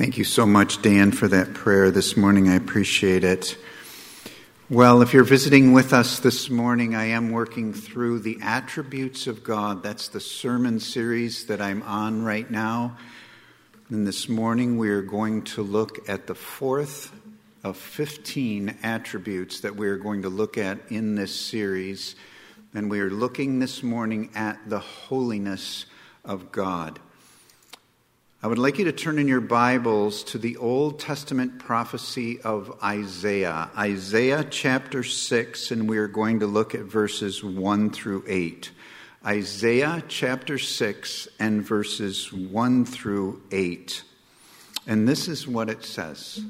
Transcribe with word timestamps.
Thank 0.00 0.16
you 0.16 0.24
so 0.24 0.46
much, 0.46 0.80
Dan, 0.80 1.12
for 1.12 1.28
that 1.28 1.52
prayer 1.52 1.90
this 1.90 2.16
morning. 2.16 2.48
I 2.48 2.54
appreciate 2.54 3.22
it. 3.22 3.58
Well, 4.70 5.02
if 5.02 5.12
you're 5.12 5.24
visiting 5.24 5.74
with 5.74 5.92
us 5.92 6.20
this 6.20 6.48
morning, 6.48 6.94
I 6.94 7.08
am 7.08 7.32
working 7.32 7.74
through 7.74 8.20
the 8.20 8.38
attributes 8.40 9.26
of 9.26 9.44
God. 9.44 9.82
That's 9.82 10.08
the 10.08 10.18
sermon 10.18 10.80
series 10.80 11.44
that 11.48 11.60
I'm 11.60 11.82
on 11.82 12.22
right 12.22 12.50
now. 12.50 12.96
And 13.90 14.06
this 14.06 14.26
morning, 14.26 14.78
we 14.78 14.88
are 14.88 15.02
going 15.02 15.42
to 15.42 15.62
look 15.62 16.08
at 16.08 16.26
the 16.26 16.34
fourth 16.34 17.12
of 17.62 17.76
15 17.76 18.78
attributes 18.82 19.60
that 19.60 19.76
we 19.76 19.86
are 19.88 19.98
going 19.98 20.22
to 20.22 20.30
look 20.30 20.56
at 20.56 20.78
in 20.88 21.14
this 21.14 21.38
series. 21.38 22.16
And 22.72 22.90
we 22.90 23.00
are 23.00 23.10
looking 23.10 23.58
this 23.58 23.82
morning 23.82 24.30
at 24.34 24.66
the 24.66 24.78
holiness 24.78 25.84
of 26.24 26.50
God. 26.50 27.00
I 28.42 28.46
would 28.46 28.58
like 28.58 28.78
you 28.78 28.86
to 28.86 28.92
turn 28.92 29.18
in 29.18 29.28
your 29.28 29.42
Bibles 29.42 30.24
to 30.24 30.38
the 30.38 30.56
Old 30.56 30.98
Testament 30.98 31.58
prophecy 31.58 32.40
of 32.40 32.74
Isaiah, 32.82 33.68
Isaiah 33.76 34.46
chapter 34.48 35.02
6, 35.02 35.70
and 35.70 35.86
we 35.86 35.98
are 35.98 36.08
going 36.08 36.40
to 36.40 36.46
look 36.46 36.74
at 36.74 36.80
verses 36.80 37.44
1 37.44 37.90
through 37.90 38.24
8. 38.26 38.70
Isaiah 39.26 40.02
chapter 40.08 40.56
6 40.56 41.28
and 41.38 41.62
verses 41.62 42.32
1 42.32 42.86
through 42.86 43.42
8. 43.50 44.04
And 44.86 45.06
this 45.06 45.28
is 45.28 45.46
what 45.46 45.68
it 45.68 45.84
says 45.84 46.40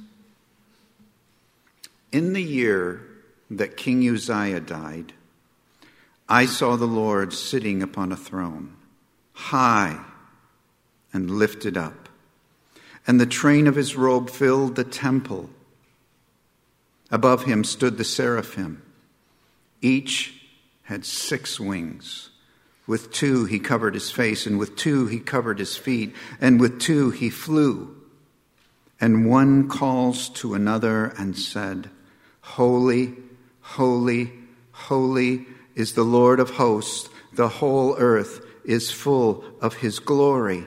In 2.13 2.35
the 2.35 2.43
year 2.43 3.05
that 3.51 3.77
King 3.77 4.09
Uzziah 4.09 4.61
died, 4.61 5.13
I 6.29 6.47
saw 6.47 6.77
the 6.77 6.87
Lord 6.87 7.33
sitting 7.33 7.83
upon 7.83 8.13
a 8.13 8.17
throne, 8.17 8.77
high 9.33 10.05
and 11.13 11.31
lifted 11.31 11.77
up. 11.77 12.09
And 13.07 13.21
the 13.21 13.27
train 13.27 13.67
of 13.67 13.77
his 13.77 13.97
robe 13.97 14.31
filled 14.31 14.77
the 14.77 14.85
temple. 14.85 15.51
Above 17.11 17.45
him 17.45 17.65
stood 17.65 17.99
the 17.99 18.05
seraphim. 18.05 18.83
Each 19.81 20.35
had 20.83 21.05
six 21.05 21.59
wings. 21.59 22.31
With 22.87 23.13
two 23.13 23.45
he 23.45 23.59
covered 23.59 23.95
his 23.95 24.11
face, 24.11 24.47
and 24.47 24.59
with 24.59 24.77
two 24.77 25.07
he 25.07 25.19
covered 25.19 25.59
his 25.59 25.77
feet, 25.77 26.15
and 26.41 26.61
with 26.61 26.81
two 26.81 27.11
he 27.11 27.31
flew. 27.31 27.97
And 29.01 29.29
one 29.29 29.69
calls 29.69 30.29
to 30.31 30.55
another 30.55 31.07
and 31.17 31.37
said, 31.37 31.91
Holy, 32.43 33.15
holy, 33.61 34.33
holy 34.73 35.47
is 35.75 35.95
the 35.95 36.03
Lord 36.03 36.41
of 36.41 36.51
hosts. 36.51 37.09
The 37.33 37.49
whole 37.49 37.97
earth 37.97 38.45
is 38.65 38.91
full 38.91 39.45
of 39.61 39.77
his 39.77 39.99
glory 39.99 40.67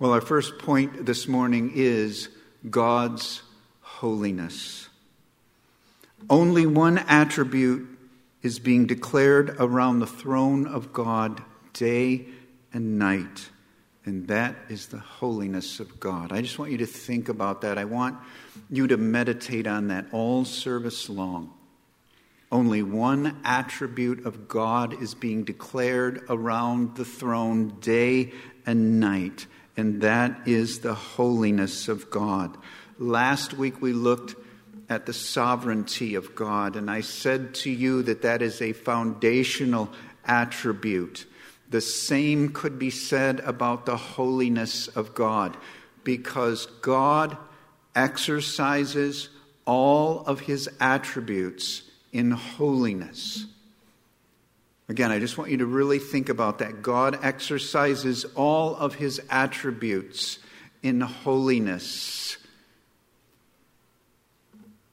Well, 0.00 0.12
our 0.12 0.20
first 0.20 0.58
point 0.58 1.06
this 1.06 1.26
morning 1.26 1.72
is 1.74 2.28
God's 2.70 3.42
holiness. 3.80 4.88
Only 6.30 6.66
one 6.66 6.98
attribute 6.98 7.88
is 8.40 8.60
being 8.60 8.86
declared 8.86 9.56
around 9.58 9.98
the 9.98 10.06
throne 10.06 10.68
of 10.68 10.92
God 10.92 11.42
day 11.72 12.26
and 12.72 12.96
night, 13.00 13.48
and 14.04 14.28
that 14.28 14.54
is 14.68 14.86
the 14.86 14.98
holiness 14.98 15.80
of 15.80 15.98
God. 15.98 16.30
I 16.30 16.42
just 16.42 16.60
want 16.60 16.70
you 16.70 16.78
to 16.78 16.86
think 16.86 17.28
about 17.28 17.62
that. 17.62 17.76
I 17.76 17.84
want 17.84 18.18
you 18.70 18.86
to 18.86 18.96
meditate 18.96 19.66
on 19.66 19.88
that 19.88 20.06
all 20.12 20.44
service 20.44 21.08
long. 21.08 21.52
Only 22.52 22.84
one 22.84 23.40
attribute 23.44 24.24
of 24.24 24.46
God 24.46 25.02
is 25.02 25.14
being 25.14 25.42
declared 25.42 26.24
around 26.28 26.94
the 26.94 27.04
throne 27.04 27.80
day 27.80 28.32
and 28.64 29.00
night, 29.00 29.48
and 29.78 30.02
that 30.02 30.48
is 30.48 30.80
the 30.80 30.92
holiness 30.94 31.86
of 31.86 32.10
God. 32.10 32.58
Last 32.98 33.54
week 33.54 33.80
we 33.80 33.92
looked 33.92 34.34
at 34.88 35.06
the 35.06 35.12
sovereignty 35.12 36.16
of 36.16 36.34
God, 36.34 36.74
and 36.74 36.90
I 36.90 37.00
said 37.00 37.54
to 37.56 37.70
you 37.70 38.02
that 38.02 38.22
that 38.22 38.42
is 38.42 38.60
a 38.60 38.72
foundational 38.72 39.88
attribute. 40.24 41.26
The 41.70 41.80
same 41.80 42.48
could 42.48 42.78
be 42.78 42.90
said 42.90 43.38
about 43.40 43.86
the 43.86 43.96
holiness 43.96 44.88
of 44.88 45.14
God, 45.14 45.56
because 46.02 46.66
God 46.82 47.36
exercises 47.94 49.28
all 49.64 50.24
of 50.24 50.40
his 50.40 50.68
attributes 50.80 51.82
in 52.12 52.32
holiness. 52.32 53.46
Again, 54.88 55.10
I 55.10 55.18
just 55.18 55.36
want 55.36 55.50
you 55.50 55.58
to 55.58 55.66
really 55.66 55.98
think 55.98 56.30
about 56.30 56.58
that. 56.58 56.82
God 56.82 57.18
exercises 57.22 58.24
all 58.34 58.74
of 58.74 58.94
his 58.94 59.20
attributes 59.28 60.38
in 60.82 61.00
holiness. 61.02 62.38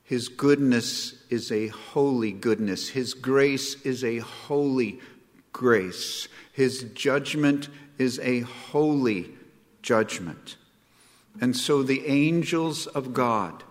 His 0.03 0.27
goodness 0.27 1.15
is 1.29 1.51
a 1.51 1.67
holy 1.67 2.31
goodness. 2.31 2.89
His 2.89 3.13
grace 3.13 3.81
is 3.83 4.03
a 4.03 4.17
holy 4.19 4.99
grace. 5.53 6.27
His 6.51 6.83
judgment 6.93 7.69
is 7.97 8.19
a 8.19 8.41
holy 8.41 9.31
judgment. 9.81 10.57
And 11.39 11.55
so 11.55 11.83
the 11.83 12.05
angels 12.05 12.85
of 12.87 13.13
God 13.13 13.63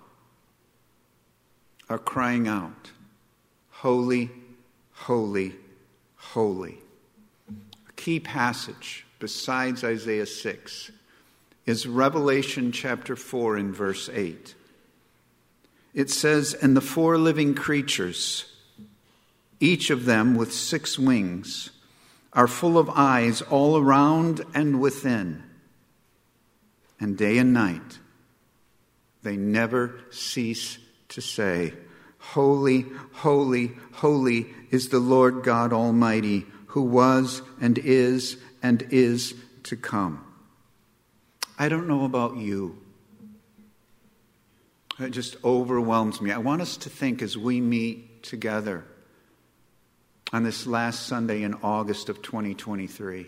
are 1.89 1.99
crying 1.99 2.49
out, 2.49 2.91
Holy, 3.71 4.31
holy, 4.93 5.55
holy. 6.35 6.79
A 7.89 7.93
key 7.93 8.19
passage 8.19 9.07
besides 9.21 9.85
Isaiah 9.85 10.27
6 10.27 10.91
is 11.65 11.87
Revelation 11.87 12.73
chapter 12.73 13.15
4 13.15 13.57
and 13.57 13.75
verse 13.75 14.11
8. 14.13 14.57
It 15.95 16.11
says, 16.11 16.53
And 16.55 16.77
the 16.77 16.81
four 16.81 17.19
living 17.19 17.55
creatures, 17.55 18.53
each 19.61 19.91
of 19.91 20.07
them 20.07 20.35
with 20.35 20.53
six 20.53 20.99
wings, 20.99 21.71
are 22.33 22.49
full 22.49 22.79
of 22.79 22.91
eyes 22.91 23.41
all 23.41 23.79
around 23.79 24.45
and 24.55 24.81
within. 24.81 25.45
And 26.99 27.17
day 27.17 27.39
and 27.39 27.53
night, 27.53 28.01
they 29.23 29.37
never 29.37 30.01
cease 30.11 30.79
to 31.11 31.21
say, 31.21 31.75
Holy, 32.33 32.87
holy, 33.13 33.73
holy 33.93 34.47
is 34.71 34.89
the 34.89 34.99
Lord 34.99 35.45
God 35.45 35.73
Almighty, 35.73 36.47
who 36.69 36.83
was 36.83 37.43
and 37.61 37.79
is 37.79 38.39
and 38.63 38.83
is 38.91 39.35
to 39.65 39.77
come. 39.77 40.25
I 41.59 41.69
don't 41.69 41.87
know 41.87 42.05
about 42.05 42.37
you. 42.37 42.79
It 44.99 45.11
just 45.11 45.37
overwhelms 45.45 46.21
me. 46.21 46.33
I 46.33 46.39
want 46.39 46.63
us 46.63 46.77
to 46.79 46.91
think 46.91 47.23
as 47.23 47.37
we 47.37 47.61
meet 47.61 48.23
together 48.23 48.85
on 50.33 50.43
this 50.43 50.67
last 50.67 51.07
Sunday 51.07 51.43
in 51.43 51.55
August 51.63 52.09
of 52.09 52.23
2023 52.23 53.27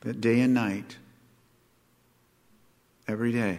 that 0.00 0.20
day 0.20 0.40
and 0.40 0.52
night, 0.52 0.96
every 3.08 3.32
day, 3.32 3.58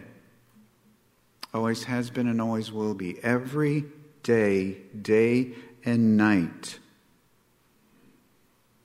always 1.53 1.83
has 1.83 2.09
been 2.09 2.27
and 2.27 2.41
always 2.41 2.71
will 2.71 2.94
be, 2.94 3.21
every 3.23 3.85
day, 4.23 4.77
day 5.00 5.53
and 5.85 6.17
night, 6.17 6.79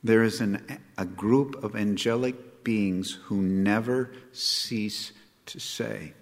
there 0.02 0.22
is 0.22 0.40
an, 0.40 0.80
a 0.96 1.04
group 1.04 1.62
of 1.64 1.74
angelic 1.74 2.64
beings 2.64 3.18
who 3.24 3.40
never 3.40 4.12
cease 4.32 5.12
to 5.46 5.58
say, 5.58 6.12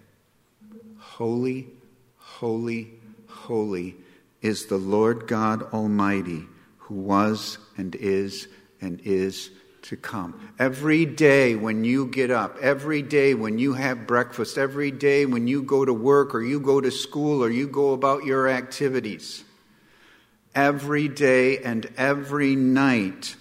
Holy, 0.98 1.68
holy, 2.16 2.92
holy 3.26 3.96
is 4.42 4.66
the 4.66 4.76
Lord 4.76 5.26
God 5.26 5.62
Almighty, 5.72 6.44
who 6.78 6.94
was 6.94 7.58
and 7.76 7.94
is 7.94 8.48
and 8.80 9.00
is 9.04 9.50
to 9.88 9.96
come. 9.96 10.52
Every 10.58 11.06
day 11.06 11.54
when 11.54 11.84
you 11.84 12.06
get 12.06 12.30
up, 12.30 12.56
every 12.60 13.02
day 13.02 13.34
when 13.34 13.58
you 13.58 13.74
have 13.74 14.06
breakfast, 14.06 14.58
every 14.58 14.90
day 14.90 15.26
when 15.26 15.46
you 15.46 15.62
go 15.62 15.84
to 15.84 15.92
work 15.92 16.34
or 16.34 16.42
you 16.42 16.58
go 16.58 16.80
to 16.80 16.90
school 16.90 17.42
or 17.42 17.50
you 17.50 17.68
go 17.68 17.92
about 17.92 18.24
your 18.24 18.48
activities, 18.48 19.44
every 20.54 21.06
day 21.06 21.58
and 21.58 21.88
every 21.96 22.56
night, 22.56 23.36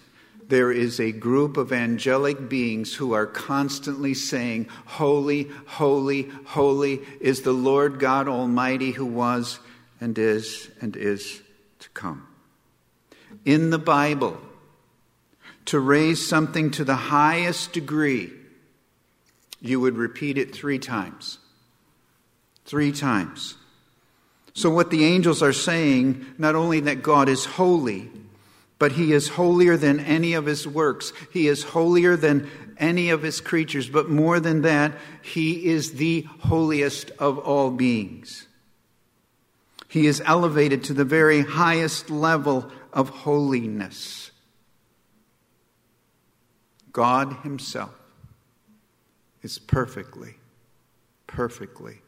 there 0.48 0.72
is 0.72 1.00
a 1.00 1.12
group 1.12 1.58
of 1.58 1.74
angelic 1.74 2.48
beings 2.48 2.94
who 2.94 3.14
are 3.14 3.26
constantly 3.26 4.14
saying, 4.14 4.68
Holy, 4.86 5.50
holy, 5.66 6.30
holy 6.46 7.02
is 7.20 7.42
the 7.42 7.54
Lord 7.54 8.00
God 8.00 8.28
Almighty 8.28 8.92
who 8.92 9.08
was 9.08 9.60
and 10.00 10.16
is 10.20 10.70
and 10.80 10.96
is 10.96 11.42
to 11.80 11.90
come. 11.90 12.28
In 13.44 13.72
the 13.72 13.80
Bible, 13.80 14.40
to 15.66 15.80
raise 15.80 16.26
something 16.26 16.72
to 16.72 16.84
the 16.84 16.96
highest 16.96 17.74
degree, 17.74 18.32
you 19.62 19.80
would 19.80 19.98
repeat 19.98 20.38
it 20.38 20.56
three 20.56 20.80
times. 20.80 21.40
Three 22.66 22.92
times. 22.92 23.56
So, 24.54 24.70
what 24.70 24.90
the 24.90 25.04
angels 25.04 25.42
are 25.42 25.54
saying, 25.54 26.26
not 26.38 26.56
only 26.56 26.80
that 26.82 27.04
God 27.04 27.28
is 27.28 27.46
holy, 27.46 28.10
but 28.80 28.94
he 28.94 29.14
is 29.14 29.30
holier 29.30 29.78
than 29.78 30.00
any 30.00 30.34
of 30.34 30.46
his 30.46 30.68
works. 30.68 31.14
He 31.32 31.48
is 31.48 31.64
holier 31.64 32.16
than 32.16 32.50
any 32.78 33.10
of 33.10 33.22
his 33.22 33.42
creatures. 33.42 33.90
But 33.90 34.10
more 34.10 34.40
than 34.40 34.62
that, 34.64 34.94
he 35.22 35.66
is 35.66 35.94
the 35.94 36.28
holiest 36.42 37.12
of 37.20 37.40
all 37.40 37.72
beings. 37.72 38.48
He 39.88 40.08
is 40.08 40.22
elevated 40.26 40.84
to 40.86 40.94
the 40.94 41.06
very 41.06 41.42
highest 41.42 42.10
level 42.10 42.70
of 42.92 43.10
holiness. 43.10 44.25
God 46.96 47.40
Himself 47.44 47.94
is 49.42 49.60
perfectly, 49.60 50.36
perfectly 51.28 52.02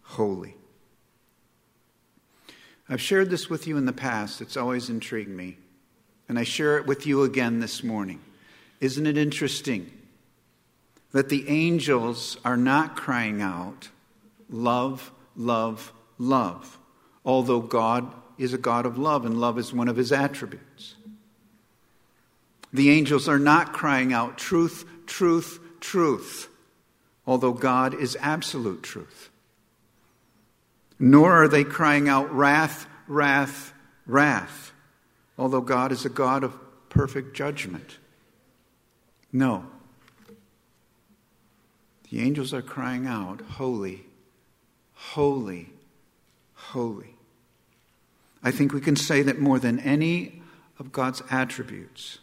holy. 0.00 0.56
I've 2.88 3.02
shared 3.02 3.28
this 3.28 3.50
with 3.50 3.66
you 3.66 3.76
in 3.76 3.84
the 3.84 3.92
past. 3.92 4.40
It's 4.40 4.56
always 4.56 4.88
intrigued 4.88 5.28
me. 5.28 5.58
And 6.30 6.38
I 6.38 6.44
share 6.44 6.78
it 6.78 6.86
with 6.86 7.06
you 7.06 7.24
again 7.24 7.60
this 7.60 7.84
morning. 7.84 8.20
Isn't 8.80 9.06
it 9.06 9.18
interesting 9.18 9.90
that 11.12 11.28
the 11.28 11.46
angels 11.46 12.38
are 12.42 12.56
not 12.56 12.96
crying 12.96 13.42
out, 13.42 13.90
Love, 14.48 15.12
love, 15.36 15.92
love, 16.16 16.78
although 17.22 17.60
God 17.60 18.14
is 18.38 18.54
a 18.54 18.58
God 18.58 18.86
of 18.86 18.96
love 18.96 19.26
and 19.26 19.38
love 19.38 19.58
is 19.58 19.74
one 19.74 19.88
of 19.88 19.96
his 19.96 20.10
attributes? 20.10 20.95
The 22.72 22.90
angels 22.90 23.28
are 23.28 23.38
not 23.38 23.72
crying 23.72 24.12
out, 24.12 24.38
Truth, 24.38 24.84
truth, 25.06 25.60
truth, 25.80 26.48
although 27.26 27.52
God 27.52 27.94
is 27.94 28.16
absolute 28.20 28.82
truth. 28.82 29.30
Nor 30.98 31.44
are 31.44 31.48
they 31.48 31.64
crying 31.64 32.08
out, 32.08 32.32
Wrath, 32.34 32.86
wrath, 33.06 33.72
wrath 34.06 34.72
although 35.38 35.60
God 35.60 35.92
is 35.92 36.04
a 36.04 36.10
God 36.10 36.44
of 36.44 36.56
perfect 36.88 37.36
judgment. 37.36 37.98
No. 39.32 39.66
The 42.10 42.20
angels 42.20 42.54
are 42.54 42.62
crying 42.62 43.06
out, 43.06 43.40
Holy, 43.42 44.04
holy, 44.94 45.70
holy. 46.54 47.14
I 48.42 48.50
think 48.50 48.72
we 48.72 48.80
can 48.80 48.96
say 48.96 49.22
that 49.22 49.40
more 49.40 49.58
than 49.58 49.80
any 49.80 50.42
of 50.78 50.92
God's 50.92 51.22
attributes, 51.30 52.18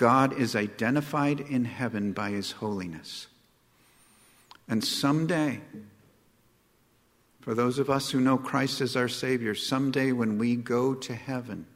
God 0.00 0.40
is 0.40 0.56
identified 0.56 1.40
in 1.40 1.66
heaven 1.66 2.12
by 2.12 2.30
his 2.30 2.52
holiness. 2.52 3.26
And 4.66 4.82
someday, 4.82 5.60
for 7.42 7.52
those 7.52 7.78
of 7.78 7.90
us 7.90 8.10
who 8.10 8.18
know 8.18 8.38
Christ 8.38 8.80
as 8.80 8.96
our 8.96 9.08
Savior, 9.08 9.54
someday 9.54 10.12
when 10.12 10.38
we 10.38 10.56
go 10.56 10.94
to 10.94 11.14
heaven, 11.14 11.66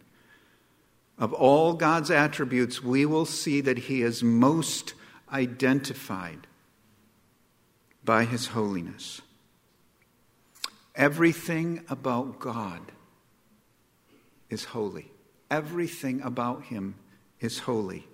of 1.18 1.34
all 1.34 1.74
God's 1.74 2.10
attributes, 2.10 2.82
we 2.82 3.04
will 3.04 3.26
see 3.26 3.60
that 3.60 3.76
He 3.76 4.00
is 4.00 4.22
most 4.22 4.94
identified 5.30 6.46
by 8.06 8.24
His 8.24 8.46
holiness. 8.46 9.20
Everything 10.96 11.84
about 11.90 12.38
God 12.40 12.90
is 14.48 14.64
holy. 14.64 15.10
Everything 15.50 16.22
about 16.22 16.62
Him 16.62 16.94
is 17.38 17.58
holy. 17.58 18.06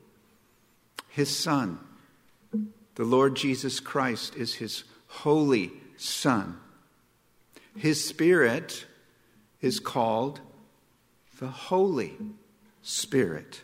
His 1.10 1.34
Son, 1.34 1.78
the 2.94 3.04
Lord 3.04 3.36
Jesus 3.36 3.80
Christ, 3.80 4.36
is 4.36 4.54
His 4.54 4.84
holy 5.06 5.72
Son. 5.96 6.56
His 7.76 8.04
Spirit 8.04 8.86
is 9.60 9.80
called 9.80 10.40
the 11.38 11.48
Holy 11.48 12.16
Spirit. 12.82 13.62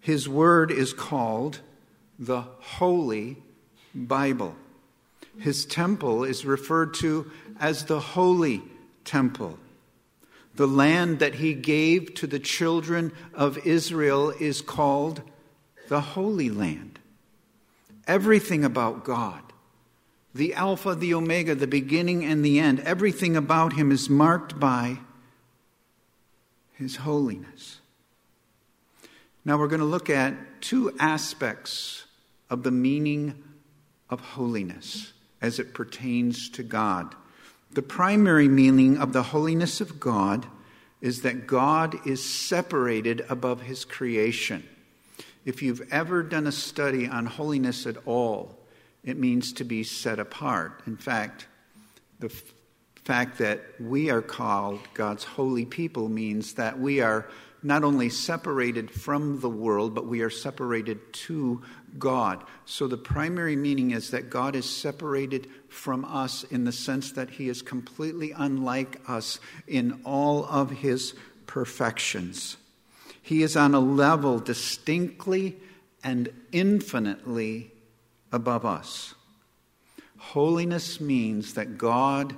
His 0.00 0.28
word 0.28 0.70
is 0.70 0.92
called 0.92 1.60
the 2.18 2.40
Holy 2.40 3.36
Bible. 3.94 4.56
His 5.38 5.64
temple 5.64 6.24
is 6.24 6.44
referred 6.44 6.94
to 6.94 7.30
as 7.58 7.84
the 7.84 8.00
Holy 8.00 8.62
Temple. 9.04 9.58
The 10.54 10.66
land 10.66 11.20
that 11.20 11.36
he 11.36 11.54
gave 11.54 12.14
to 12.14 12.26
the 12.26 12.38
children 12.38 13.12
of 13.34 13.66
Israel 13.66 14.30
is 14.30 14.60
called 14.60 15.22
the 15.90 16.00
Holy 16.00 16.48
Land. 16.48 17.00
Everything 18.06 18.64
about 18.64 19.04
God, 19.04 19.42
the 20.32 20.54
Alpha, 20.54 20.94
the 20.94 21.12
Omega, 21.14 21.56
the 21.56 21.66
beginning 21.66 22.24
and 22.24 22.44
the 22.44 22.60
end, 22.60 22.78
everything 22.80 23.36
about 23.36 23.72
him 23.72 23.90
is 23.90 24.08
marked 24.08 24.60
by 24.60 24.98
his 26.74 26.96
holiness. 26.96 27.80
Now 29.44 29.58
we're 29.58 29.66
going 29.66 29.80
to 29.80 29.86
look 29.86 30.08
at 30.08 30.62
two 30.62 30.94
aspects 31.00 32.04
of 32.48 32.62
the 32.62 32.70
meaning 32.70 33.42
of 34.08 34.20
holiness 34.20 35.12
as 35.42 35.58
it 35.58 35.74
pertains 35.74 36.48
to 36.50 36.62
God. 36.62 37.16
The 37.72 37.82
primary 37.82 38.48
meaning 38.48 38.96
of 38.96 39.12
the 39.12 39.24
holiness 39.24 39.80
of 39.80 39.98
God 39.98 40.46
is 41.00 41.22
that 41.22 41.48
God 41.48 42.06
is 42.06 42.24
separated 42.24 43.26
above 43.28 43.62
his 43.62 43.84
creation. 43.84 44.68
If 45.44 45.62
you've 45.62 45.88
ever 45.90 46.22
done 46.22 46.46
a 46.46 46.52
study 46.52 47.06
on 47.06 47.26
holiness 47.26 47.86
at 47.86 47.96
all, 48.06 48.58
it 49.02 49.18
means 49.18 49.52
to 49.54 49.64
be 49.64 49.82
set 49.82 50.18
apart. 50.18 50.82
In 50.86 50.96
fact, 50.96 51.46
the 52.18 52.30
fact 53.04 53.38
that 53.38 53.62
we 53.80 54.10
are 54.10 54.22
called 54.22 54.80
God's 54.92 55.24
holy 55.24 55.64
people 55.64 56.08
means 56.08 56.54
that 56.54 56.78
we 56.78 57.00
are 57.00 57.26
not 57.62 57.84
only 57.84 58.08
separated 58.08 58.90
from 58.90 59.40
the 59.40 59.48
world, 59.48 59.94
but 59.94 60.06
we 60.06 60.22
are 60.22 60.30
separated 60.30 61.12
to 61.12 61.62
God. 61.98 62.44
So 62.64 62.86
the 62.86 62.96
primary 62.96 63.56
meaning 63.56 63.90
is 63.90 64.10
that 64.10 64.30
God 64.30 64.56
is 64.56 64.68
separated 64.68 65.48
from 65.68 66.04
us 66.04 66.44
in 66.44 66.64
the 66.64 66.72
sense 66.72 67.12
that 67.12 67.30
he 67.30 67.48
is 67.48 67.60
completely 67.60 68.32
unlike 68.32 69.00
us 69.08 69.40
in 69.66 70.00
all 70.04 70.46
of 70.46 70.70
his 70.70 71.14
perfections. 71.46 72.56
He 73.22 73.42
is 73.42 73.56
on 73.56 73.74
a 73.74 73.80
level 73.80 74.38
distinctly 74.38 75.56
and 76.02 76.28
infinitely 76.52 77.70
above 78.32 78.64
us. 78.64 79.14
Holiness 80.18 81.00
means 81.00 81.54
that 81.54 81.78
God 81.78 82.34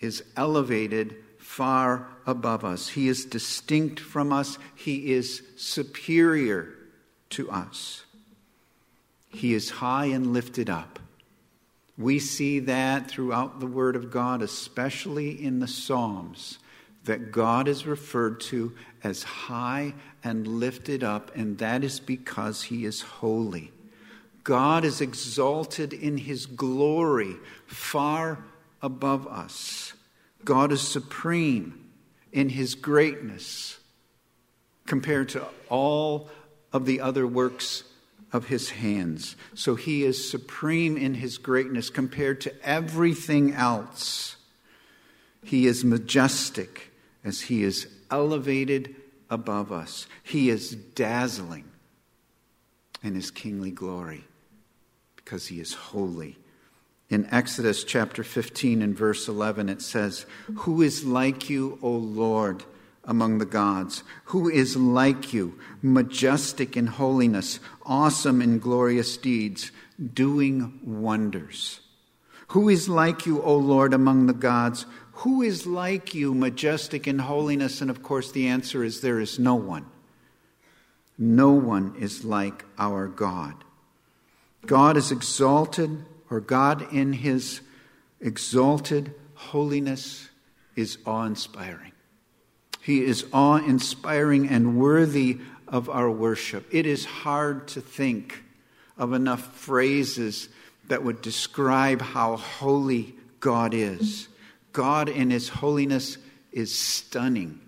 is 0.00 0.22
elevated 0.36 1.16
far 1.38 2.08
above 2.26 2.64
us. 2.64 2.88
He 2.88 3.08
is 3.08 3.24
distinct 3.24 4.00
from 4.00 4.32
us. 4.32 4.58
He 4.74 5.12
is 5.12 5.42
superior 5.56 6.74
to 7.30 7.50
us. 7.50 8.04
He 9.28 9.54
is 9.54 9.70
high 9.70 10.06
and 10.06 10.32
lifted 10.32 10.70
up. 10.70 10.98
We 11.98 12.18
see 12.18 12.58
that 12.60 13.08
throughout 13.10 13.60
the 13.60 13.66
Word 13.66 13.96
of 13.96 14.10
God, 14.10 14.42
especially 14.42 15.42
in 15.42 15.60
the 15.60 15.68
Psalms, 15.68 16.58
that 17.06 17.32
God 17.32 17.66
is 17.66 17.86
referred 17.86 18.40
to 18.42 18.72
as 19.02 19.24
high 19.24 19.94
and 20.22 20.46
lifted 20.46 21.02
up, 21.02 21.34
and 21.34 21.58
that 21.58 21.82
is 21.82 21.98
because 21.98 22.62
He 22.64 22.84
is 22.84 23.00
holy. 23.00 23.72
God 24.44 24.84
is 24.84 25.00
exalted 25.00 25.92
in 25.92 26.18
His 26.18 26.46
glory 26.46 27.34
far 27.66 28.44
above 28.82 29.26
us. 29.26 29.94
God 30.44 30.70
is 30.72 30.80
supreme 30.80 31.86
in 32.32 32.48
his 32.50 32.74
greatness 32.74 33.78
compared 34.86 35.28
to 35.30 35.44
all 35.68 36.30
of 36.72 36.86
the 36.86 37.00
other 37.00 37.26
works 37.26 37.82
of 38.32 38.46
his 38.46 38.70
hands. 38.70 39.36
So 39.54 39.74
he 39.74 40.04
is 40.04 40.30
supreme 40.30 40.96
in 40.96 41.14
his 41.14 41.38
greatness 41.38 41.90
compared 41.90 42.40
to 42.42 42.54
everything 42.62 43.54
else. 43.54 44.36
He 45.42 45.66
is 45.66 45.84
majestic 45.84 46.92
as 47.26 47.42
he 47.42 47.62
is 47.64 47.88
elevated 48.10 48.94
above 49.28 49.72
us. 49.72 50.06
He 50.22 50.48
is 50.48 50.70
dazzling 50.74 51.64
in 53.02 53.14
his 53.14 53.30
kingly 53.30 53.72
glory 53.72 54.24
because 55.16 55.48
he 55.48 55.60
is 55.60 55.74
holy. 55.74 56.38
In 57.10 57.28
Exodus 57.30 57.84
chapter 57.84 58.24
15 58.24 58.80
and 58.80 58.96
verse 58.96 59.28
11, 59.28 59.68
it 59.68 59.82
says, 59.82 60.24
Who 60.54 60.80
is 60.80 61.04
like 61.04 61.50
you, 61.50 61.78
O 61.82 61.90
Lord? 61.90 62.64
among 63.08 63.38
the 63.38 63.46
gods, 63.46 64.02
who 64.24 64.48
is 64.50 64.76
like 64.76 65.32
you, 65.32 65.56
majestic 65.80 66.76
in 66.76 66.88
holiness, 66.88 67.60
awesome 67.84 68.42
in 68.42 68.58
glorious 68.58 69.16
deeds, 69.16 69.70
doing 70.12 70.80
wonders. 70.82 71.80
Who 72.48 72.68
is 72.68 72.88
like 72.88 73.26
you, 73.26 73.42
O 73.42 73.56
Lord, 73.56 73.94
among 73.94 74.26
the 74.26 74.32
gods? 74.32 74.86
Who 75.20 75.42
is 75.42 75.66
like 75.66 76.14
you, 76.14 76.34
majestic 76.34 77.06
in 77.06 77.20
holiness? 77.20 77.80
And 77.80 77.90
of 77.90 78.02
course, 78.02 78.30
the 78.32 78.48
answer 78.48 78.84
is 78.84 79.00
there 79.00 79.20
is 79.20 79.38
no 79.38 79.54
one. 79.54 79.86
No 81.18 81.52
one 81.52 81.94
is 81.98 82.24
like 82.24 82.64
our 82.78 83.08
God. 83.08 83.54
God 84.66 84.96
is 84.96 85.10
exalted, 85.10 86.04
or 86.28 86.40
God 86.40 86.92
in 86.92 87.14
his 87.14 87.62
exalted 88.20 89.14
holiness 89.34 90.28
is 90.74 90.98
awe 91.06 91.24
inspiring. 91.24 91.92
He 92.82 93.02
is 93.04 93.24
awe 93.32 93.56
inspiring 93.56 94.48
and 94.48 94.78
worthy 94.78 95.38
of 95.66 95.88
our 95.88 96.10
worship. 96.10 96.66
It 96.70 96.86
is 96.86 97.04
hard 97.04 97.68
to 97.68 97.80
think 97.80 98.42
of 98.98 99.12
enough 99.12 99.56
phrases 99.56 100.48
that 100.88 101.02
would 101.02 101.22
describe 101.22 102.02
how 102.02 102.36
holy 102.36 103.14
God 103.40 103.72
is. 103.72 104.28
God 104.76 105.08
in 105.08 105.30
His 105.30 105.48
holiness 105.48 106.18
is 106.52 106.78
stunning. 106.78 107.58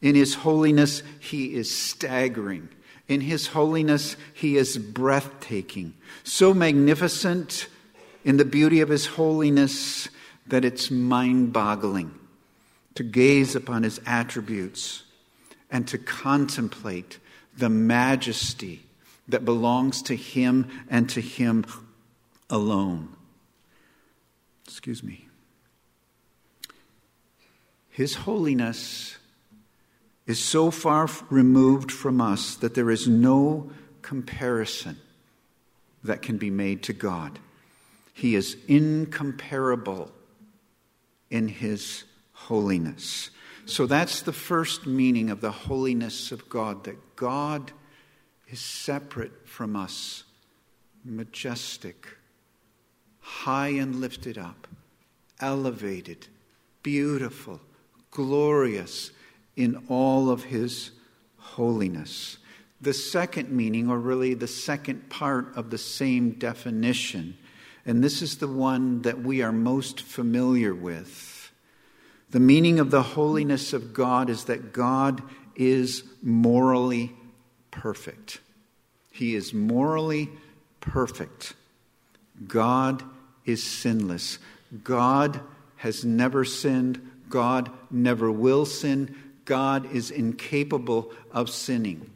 In 0.00 0.14
His 0.14 0.36
holiness, 0.36 1.02
He 1.18 1.54
is 1.54 1.76
staggering. 1.76 2.68
In 3.08 3.20
His 3.20 3.48
holiness, 3.48 4.16
He 4.32 4.56
is 4.56 4.78
breathtaking. 4.78 5.94
So 6.22 6.54
magnificent 6.54 7.66
in 8.24 8.36
the 8.36 8.44
beauty 8.44 8.80
of 8.80 8.90
His 8.90 9.06
holiness 9.06 10.08
that 10.46 10.64
it's 10.64 10.88
mind 10.88 11.52
boggling 11.52 12.14
to 12.94 13.02
gaze 13.02 13.56
upon 13.56 13.82
his 13.82 14.00
attributes 14.06 15.02
and 15.70 15.88
to 15.88 15.98
contemplate 15.98 17.18
the 17.56 17.68
majesty 17.68 18.82
that 19.28 19.44
belongs 19.44 20.02
to 20.02 20.16
him 20.16 20.68
and 20.88 21.08
to 21.10 21.20
him 21.20 21.64
alone. 22.50 23.08
Excuse 24.66 25.02
me. 25.02 25.28
His 27.92 28.14
holiness 28.14 29.18
is 30.26 30.42
so 30.42 30.70
far 30.70 31.08
removed 31.28 31.92
from 31.92 32.22
us 32.22 32.54
that 32.56 32.74
there 32.74 32.90
is 32.90 33.06
no 33.06 33.70
comparison 34.00 34.96
that 36.02 36.22
can 36.22 36.38
be 36.38 36.48
made 36.48 36.82
to 36.84 36.94
God. 36.94 37.38
He 38.14 38.34
is 38.34 38.56
incomparable 38.66 40.10
in 41.30 41.48
his 41.48 42.04
holiness. 42.32 43.28
So 43.66 43.84
that's 43.84 44.22
the 44.22 44.32
first 44.32 44.86
meaning 44.86 45.28
of 45.28 45.42
the 45.42 45.52
holiness 45.52 46.32
of 46.32 46.48
God, 46.48 46.84
that 46.84 47.14
God 47.14 47.72
is 48.48 48.60
separate 48.60 49.46
from 49.46 49.76
us, 49.76 50.24
majestic, 51.04 52.08
high 53.20 53.68
and 53.68 53.96
lifted 53.96 54.38
up, 54.38 54.66
elevated, 55.40 56.26
beautiful, 56.82 57.60
glorious 58.12 59.10
in 59.56 59.84
all 59.88 60.30
of 60.30 60.44
his 60.44 60.92
holiness. 61.38 62.38
The 62.80 62.94
second 62.94 63.50
meaning, 63.50 63.90
or 63.90 63.98
really 63.98 64.34
the 64.34 64.46
second 64.46 65.10
part 65.10 65.56
of 65.56 65.70
the 65.70 65.78
same 65.78 66.32
definition, 66.32 67.36
and 67.84 68.02
this 68.02 68.22
is 68.22 68.38
the 68.38 68.48
one 68.48 69.02
that 69.02 69.20
we 69.22 69.42
are 69.42 69.52
most 69.52 70.00
familiar 70.00 70.72
with 70.72 71.42
the 72.32 72.40
meaning 72.40 72.80
of 72.80 72.90
the 72.90 73.02
holiness 73.02 73.74
of 73.74 73.92
God 73.92 74.30
is 74.30 74.44
that 74.44 74.72
God 74.72 75.22
is 75.54 76.02
morally 76.22 77.12
perfect. 77.70 78.40
He 79.10 79.34
is 79.34 79.52
morally 79.52 80.30
perfect. 80.80 81.52
God 82.48 83.02
is 83.44 83.62
sinless. 83.62 84.38
God 84.82 85.40
has 85.76 86.06
never 86.06 86.46
sinned. 86.46 87.06
God 87.32 87.70
never 87.90 88.30
will 88.30 88.66
sin. 88.66 89.16
God 89.46 89.90
is 89.90 90.10
incapable 90.10 91.12
of 91.32 91.48
sinning. 91.48 92.10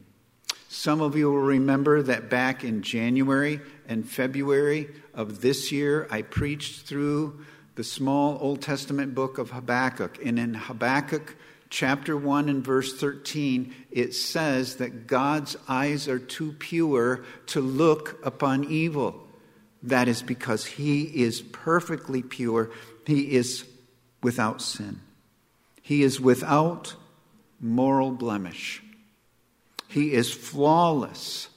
Some 0.69 1.01
of 1.01 1.15
you 1.15 1.31
will 1.31 1.39
remember 1.41 2.03
that 2.03 2.29
back 2.29 2.63
in 2.63 2.83
January 2.83 3.59
and 3.87 4.07
February 4.07 4.87
of 5.15 5.41
this 5.41 5.71
year, 5.71 6.07
I 6.11 6.21
preached 6.21 6.85
through 6.85 7.43
the 7.73 7.83
small 7.83 8.37
Old 8.39 8.61
Testament 8.61 9.15
book 9.15 9.39
of 9.39 9.49
Habakkuk. 9.49 10.19
And 10.23 10.37
in 10.37 10.53
Habakkuk 10.53 11.35
chapter 11.71 12.15
1 12.15 12.47
and 12.47 12.63
verse 12.63 12.99
13, 12.99 13.73
it 13.89 14.13
says 14.13 14.75
that 14.75 15.07
God's 15.07 15.57
eyes 15.67 16.07
are 16.07 16.19
too 16.19 16.53
pure 16.59 17.25
to 17.47 17.59
look 17.59 18.19
upon 18.23 18.65
evil. 18.65 19.27
That 19.81 20.07
is 20.07 20.21
because 20.21 20.65
he 20.65 21.03
is 21.03 21.41
perfectly 21.41 22.21
pure, 22.21 22.69
he 23.07 23.35
is 23.35 23.65
without 24.21 24.61
sin, 24.61 24.99
he 25.87 26.03
is 26.03 26.19
without 26.19 26.95
moral 27.59 28.11
blemish, 28.11 28.83
he 29.87 30.13
is 30.13 30.33
flawless 30.33 31.49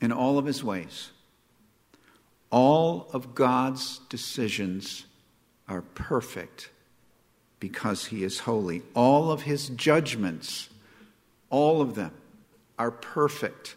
in 0.00 0.10
all 0.10 0.38
of 0.38 0.46
his 0.46 0.64
ways. 0.64 1.10
All 2.50 3.08
of 3.12 3.34
God's 3.34 3.98
decisions 4.08 5.06
are 5.68 5.82
perfect 5.82 6.70
because 7.58 8.04
He 8.04 8.22
is 8.22 8.40
holy. 8.40 8.82
All 8.94 9.32
of 9.32 9.42
His 9.42 9.70
judgments, 9.70 10.68
all 11.50 11.80
of 11.80 11.94
them, 11.94 12.12
are 12.78 12.90
perfect 12.90 13.76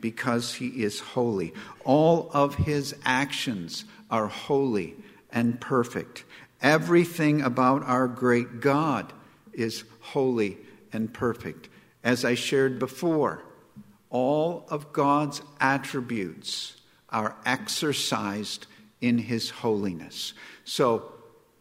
because 0.00 0.54
He 0.54 0.82
is 0.82 1.00
holy. 1.00 1.54
All 1.84 2.30
of 2.32 2.56
His 2.56 2.96
actions 3.04 3.84
are 4.10 4.26
holy 4.26 4.96
and 5.30 5.60
perfect. 5.60 6.24
Everything 6.60 7.40
about 7.40 7.82
our 7.84 8.08
great 8.08 8.60
God 8.60 9.12
is 9.52 9.84
holy 10.00 10.58
and 10.92 11.12
perfect. 11.12 11.68
As 12.02 12.24
I 12.24 12.34
shared 12.34 12.78
before, 12.78 13.42
all 14.10 14.66
of 14.70 14.92
God's 14.92 15.42
attributes 15.60 16.76
are 17.10 17.36
exercised 17.44 18.66
in 19.00 19.18
his 19.18 19.50
holiness. 19.50 20.32
So, 20.64 21.12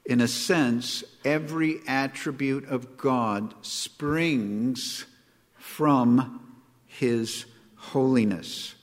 in 0.05 0.21
a 0.21 0.27
sense, 0.27 1.03
every 1.25 1.79
attribute 1.87 2.65
of 2.65 2.97
God 2.97 3.53
springs 3.61 5.05
from 5.57 6.55
his 6.85 7.45
holiness. 7.75 8.73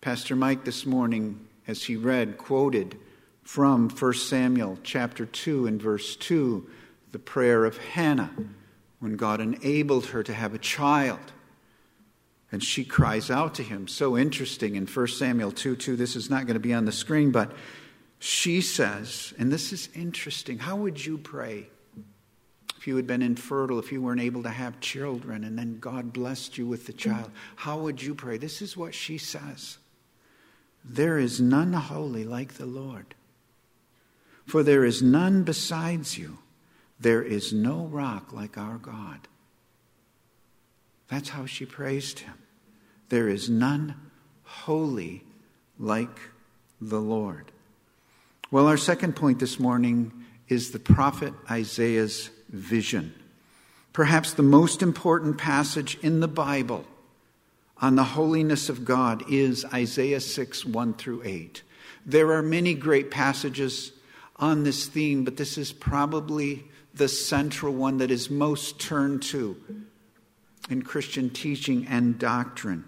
Pastor 0.00 0.36
Mike 0.36 0.64
this 0.64 0.86
morning, 0.86 1.38
as 1.66 1.84
he 1.84 1.96
read, 1.96 2.38
quoted 2.38 2.98
from 3.42 3.90
1 3.90 4.14
Samuel 4.14 4.78
chapter 4.82 5.26
2 5.26 5.66
and 5.66 5.80
verse 5.80 6.16
2, 6.16 6.68
the 7.12 7.18
prayer 7.18 7.64
of 7.64 7.76
Hannah 7.78 8.32
when 9.00 9.16
God 9.16 9.40
enabled 9.40 10.06
her 10.06 10.22
to 10.22 10.32
have 10.32 10.54
a 10.54 10.58
child. 10.58 11.20
And 12.50 12.62
she 12.62 12.84
cries 12.84 13.30
out 13.30 13.54
to 13.56 13.62
him. 13.62 13.86
So 13.88 14.16
interesting 14.16 14.76
in 14.76 14.86
1 14.86 15.06
Samuel 15.08 15.52
2 15.52 15.76
2. 15.76 15.96
This 15.96 16.16
is 16.16 16.30
not 16.30 16.46
going 16.46 16.54
to 16.54 16.60
be 16.60 16.72
on 16.72 16.84
the 16.84 16.92
screen, 16.92 17.30
but 17.30 17.52
she 18.18 18.60
says, 18.60 19.34
and 19.38 19.52
this 19.52 19.72
is 19.72 19.88
interesting. 19.94 20.58
How 20.58 20.76
would 20.76 21.04
you 21.04 21.18
pray 21.18 21.68
if 22.78 22.86
you 22.86 22.96
had 22.96 23.06
been 23.06 23.22
infertile, 23.22 23.78
if 23.78 23.92
you 23.92 24.00
weren't 24.00 24.20
able 24.20 24.42
to 24.44 24.50
have 24.50 24.80
children, 24.80 25.44
and 25.44 25.58
then 25.58 25.78
God 25.78 26.12
blessed 26.12 26.56
you 26.56 26.66
with 26.66 26.86
the 26.86 26.92
child? 26.92 27.30
How 27.56 27.78
would 27.78 28.00
you 28.00 28.14
pray? 28.14 28.38
This 28.38 28.62
is 28.62 28.76
what 28.76 28.94
she 28.94 29.18
says 29.18 29.78
There 30.84 31.18
is 31.18 31.40
none 31.40 31.72
holy 31.72 32.24
like 32.24 32.54
the 32.54 32.66
Lord, 32.66 33.14
for 34.44 34.62
there 34.62 34.84
is 34.84 35.02
none 35.02 35.42
besides 35.42 36.18
you. 36.18 36.38
There 37.00 37.22
is 37.22 37.52
no 37.52 37.86
rock 37.86 38.32
like 38.32 38.58
our 38.58 38.76
God. 38.76 39.26
That's 41.08 41.30
how 41.30 41.46
she 41.46 41.64
praised 41.64 42.20
him. 42.20 42.34
There 43.08 43.28
is 43.28 43.48
none 43.48 43.94
holy 44.42 45.24
like 45.78 46.18
the 46.80 47.00
Lord. 47.00 47.50
Well, 48.50 48.66
our 48.66 48.76
second 48.76 49.16
point 49.16 49.40
this 49.40 49.58
morning 49.58 50.12
is 50.48 50.70
the 50.70 50.78
prophet 50.78 51.34
Isaiah's 51.50 52.30
vision. 52.48 53.14
Perhaps 53.92 54.34
the 54.34 54.42
most 54.42 54.82
important 54.82 55.38
passage 55.38 55.98
in 56.02 56.20
the 56.20 56.28
Bible 56.28 56.84
on 57.84 57.96
the 57.96 58.02
holiness 58.02 58.70
of 58.70 58.82
God 58.82 59.24
is 59.28 59.62
Isaiah 59.66 60.18
6 60.18 60.64
1 60.64 60.94
through 60.94 61.20
8. 61.22 61.62
There 62.06 62.32
are 62.32 62.40
many 62.40 62.72
great 62.72 63.10
passages 63.10 63.92
on 64.36 64.64
this 64.64 64.86
theme, 64.86 65.22
but 65.22 65.36
this 65.36 65.58
is 65.58 65.70
probably 65.70 66.64
the 66.94 67.08
central 67.08 67.74
one 67.74 67.98
that 67.98 68.10
is 68.10 68.30
most 68.30 68.80
turned 68.80 69.22
to 69.24 69.62
in 70.70 70.80
Christian 70.80 71.28
teaching 71.28 71.86
and 71.86 72.18
doctrine. 72.18 72.86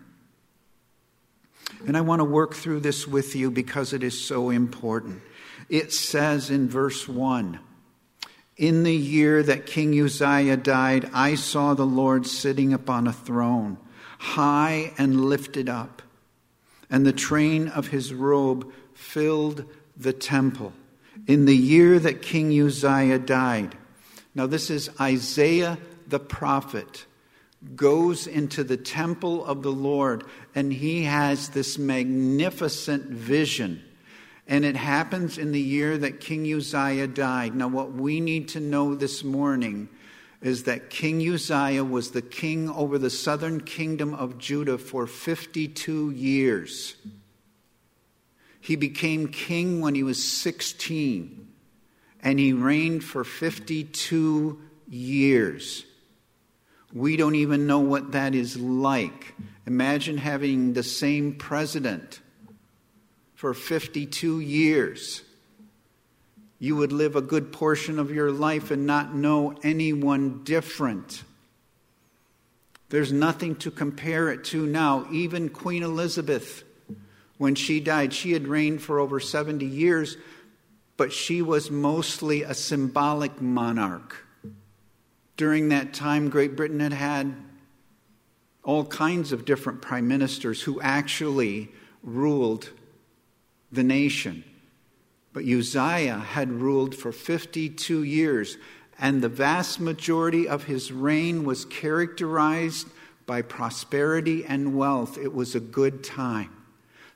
And 1.87 1.95
I 1.95 2.01
want 2.01 2.21
to 2.21 2.25
work 2.25 2.55
through 2.55 2.81
this 2.81 3.07
with 3.07 3.37
you 3.37 3.51
because 3.51 3.93
it 3.93 4.03
is 4.03 4.19
so 4.19 4.49
important. 4.49 5.21
It 5.69 5.93
says 5.93 6.49
in 6.49 6.71
verse 6.71 7.07
1 7.07 7.61
In 8.57 8.83
the 8.83 8.97
year 8.97 9.43
that 9.43 9.67
King 9.67 9.93
Uzziah 10.01 10.57
died, 10.57 11.11
I 11.13 11.35
saw 11.35 11.75
the 11.75 11.85
Lord 11.85 12.27
sitting 12.27 12.73
upon 12.73 13.07
a 13.07 13.13
throne, 13.13 13.77
high 14.19 14.93
and 14.99 15.27
lifted 15.27 15.69
up, 15.69 16.03
and 16.91 17.05
the 17.05 17.13
train 17.13 17.69
of 17.69 17.89
his 17.89 18.13
robe 18.13 18.73
filled 18.95 19.65
the 19.97 20.13
temple. 20.13 20.73
In 21.27 21.47
the 21.47 21.57
year 21.57 21.99
that 21.99 22.23
King 22.23 22.53
Uzziah 22.61 23.19
died. 23.19 23.77
Now, 24.35 24.47
this 24.47 24.71
is 24.71 24.91
Isaiah 25.01 25.79
the 26.07 26.21
prophet 26.21 27.07
goes 27.75 28.27
into 28.27 28.63
the 28.63 28.77
temple 28.77 29.45
of 29.45 29.63
the 29.63 29.73
Lord 29.73 30.25
and 30.55 30.73
he 30.73 31.05
has 31.05 31.49
this 31.49 31.79
magnificent 31.79 33.05
vision. 33.05 33.83
And 34.47 34.65
it 34.65 34.77
happens 34.77 35.39
in 35.39 35.51
the 35.51 35.61
year 35.61 35.99
that 35.99 36.21
King 36.21 36.53
Uzziah 36.53 37.09
died. 37.09 37.57
Now, 37.57 37.67
what 37.69 37.93
we 37.93 38.21
need 38.21 38.49
to 38.49 38.61
know 38.61 38.95
this 38.95 39.25
morning 39.25 39.89
is 40.43 40.65
that 40.65 40.91
King 40.91 41.27
Uzziah 41.27 41.85
was 41.85 42.11
the 42.11 42.23
king 42.23 42.69
over 42.69 42.99
the 42.99 43.11
southern 43.11 43.61
kingdom 43.61 44.15
of 44.15 44.39
Judah 44.39 44.79
for 44.79 45.07
52 45.07 46.11
years. 46.11 46.97
He 48.61 48.77
became 48.77 49.29
king 49.29 49.81
when 49.81 49.95
he 49.95 50.03
was 50.03 50.23
16, 50.23 51.49
and 52.23 52.39
he 52.39 52.53
reigned 52.53 53.05
for 53.05 53.25
52 53.25 54.61
years. 54.89 55.85
We 56.93 57.17
don't 57.17 57.35
even 57.35 57.67
know 57.67 57.81
what 57.81 58.13
that 58.13 58.35
is 58.35 58.57
like. 58.57 59.35
Imagine 59.67 60.19
having 60.19 60.73
the 60.73 60.83
same 60.83 61.35
president 61.35 62.21
for 63.35 63.53
52 63.53 64.41
years. 64.41 65.23
You 66.59 66.77
would 66.77 66.93
live 66.93 67.17
a 67.17 67.23
good 67.23 67.53
portion 67.53 67.99
of 67.99 68.11
your 68.11 68.31
life 68.33 68.71
and 68.71 68.87
not 68.87 69.15
know 69.15 69.55
anyone 69.63 70.43
different. 70.45 71.23
There's 72.89 73.13
nothing 73.13 73.57
to 73.57 73.71
compare 73.71 74.31
it 74.31 74.45
to 74.45 74.67
now. 74.67 75.07
Even 75.11 75.49
Queen 75.49 75.83
Elizabeth, 75.83 76.65
when 77.37 77.55
she 77.55 77.81
died, 77.81 78.15
she 78.15 78.33
had 78.33 78.49
reigned 78.49 78.81
for 78.81 79.01
over 79.01 79.21
70 79.21 79.67
years, 79.67 80.17
but 80.97 81.13
she 81.13 81.43
was 81.43 81.71
mostly 81.71 82.43
a 82.43 82.55
symbolic 82.55 83.41
monarch. 83.41 84.25
During 85.37 85.69
that 85.69 85.93
time, 85.93 86.31
Great 86.31 86.57
Britain 86.57 86.81
had 86.81 86.95
had 86.95 87.35
all 88.63 88.85
kinds 88.87 89.33
of 89.33 89.45
different 89.45 89.83
prime 89.83 90.09
ministers 90.09 90.63
who 90.63 90.81
actually 90.81 91.71
ruled 92.03 92.71
the 93.71 93.85
nation. 93.85 94.43
But 95.37 95.45
Uzziah 95.45 96.17
had 96.17 96.51
ruled 96.51 96.95
for 96.95 97.13
52 97.13 98.03
years, 98.05 98.57
and 98.99 99.21
the 99.21 99.29
vast 99.29 99.79
majority 99.79 100.49
of 100.49 100.65
his 100.65 100.91
reign 100.91 101.45
was 101.45 101.67
characterized 101.67 102.89
by 103.27 103.43
prosperity 103.43 104.47
and 104.47 104.75
wealth. 104.75 105.19
It 105.19 105.35
was 105.35 105.55
a 105.55 105.61
good 105.61 106.03
time. 106.03 106.57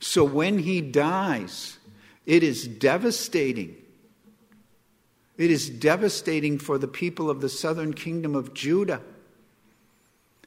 So 0.00 0.22
when 0.22 0.58
he 0.58 0.82
dies, 0.82 1.78
it 2.26 2.42
is 2.42 2.68
devastating 2.68 3.76
it 5.38 5.50
is 5.50 5.70
devastating 5.70 6.58
for 6.58 6.76
the 6.76 6.86
people 6.86 7.30
of 7.30 7.40
the 7.40 7.48
southern 7.48 7.94
kingdom 7.94 8.34
of 8.34 8.52
Judah. 8.52 9.00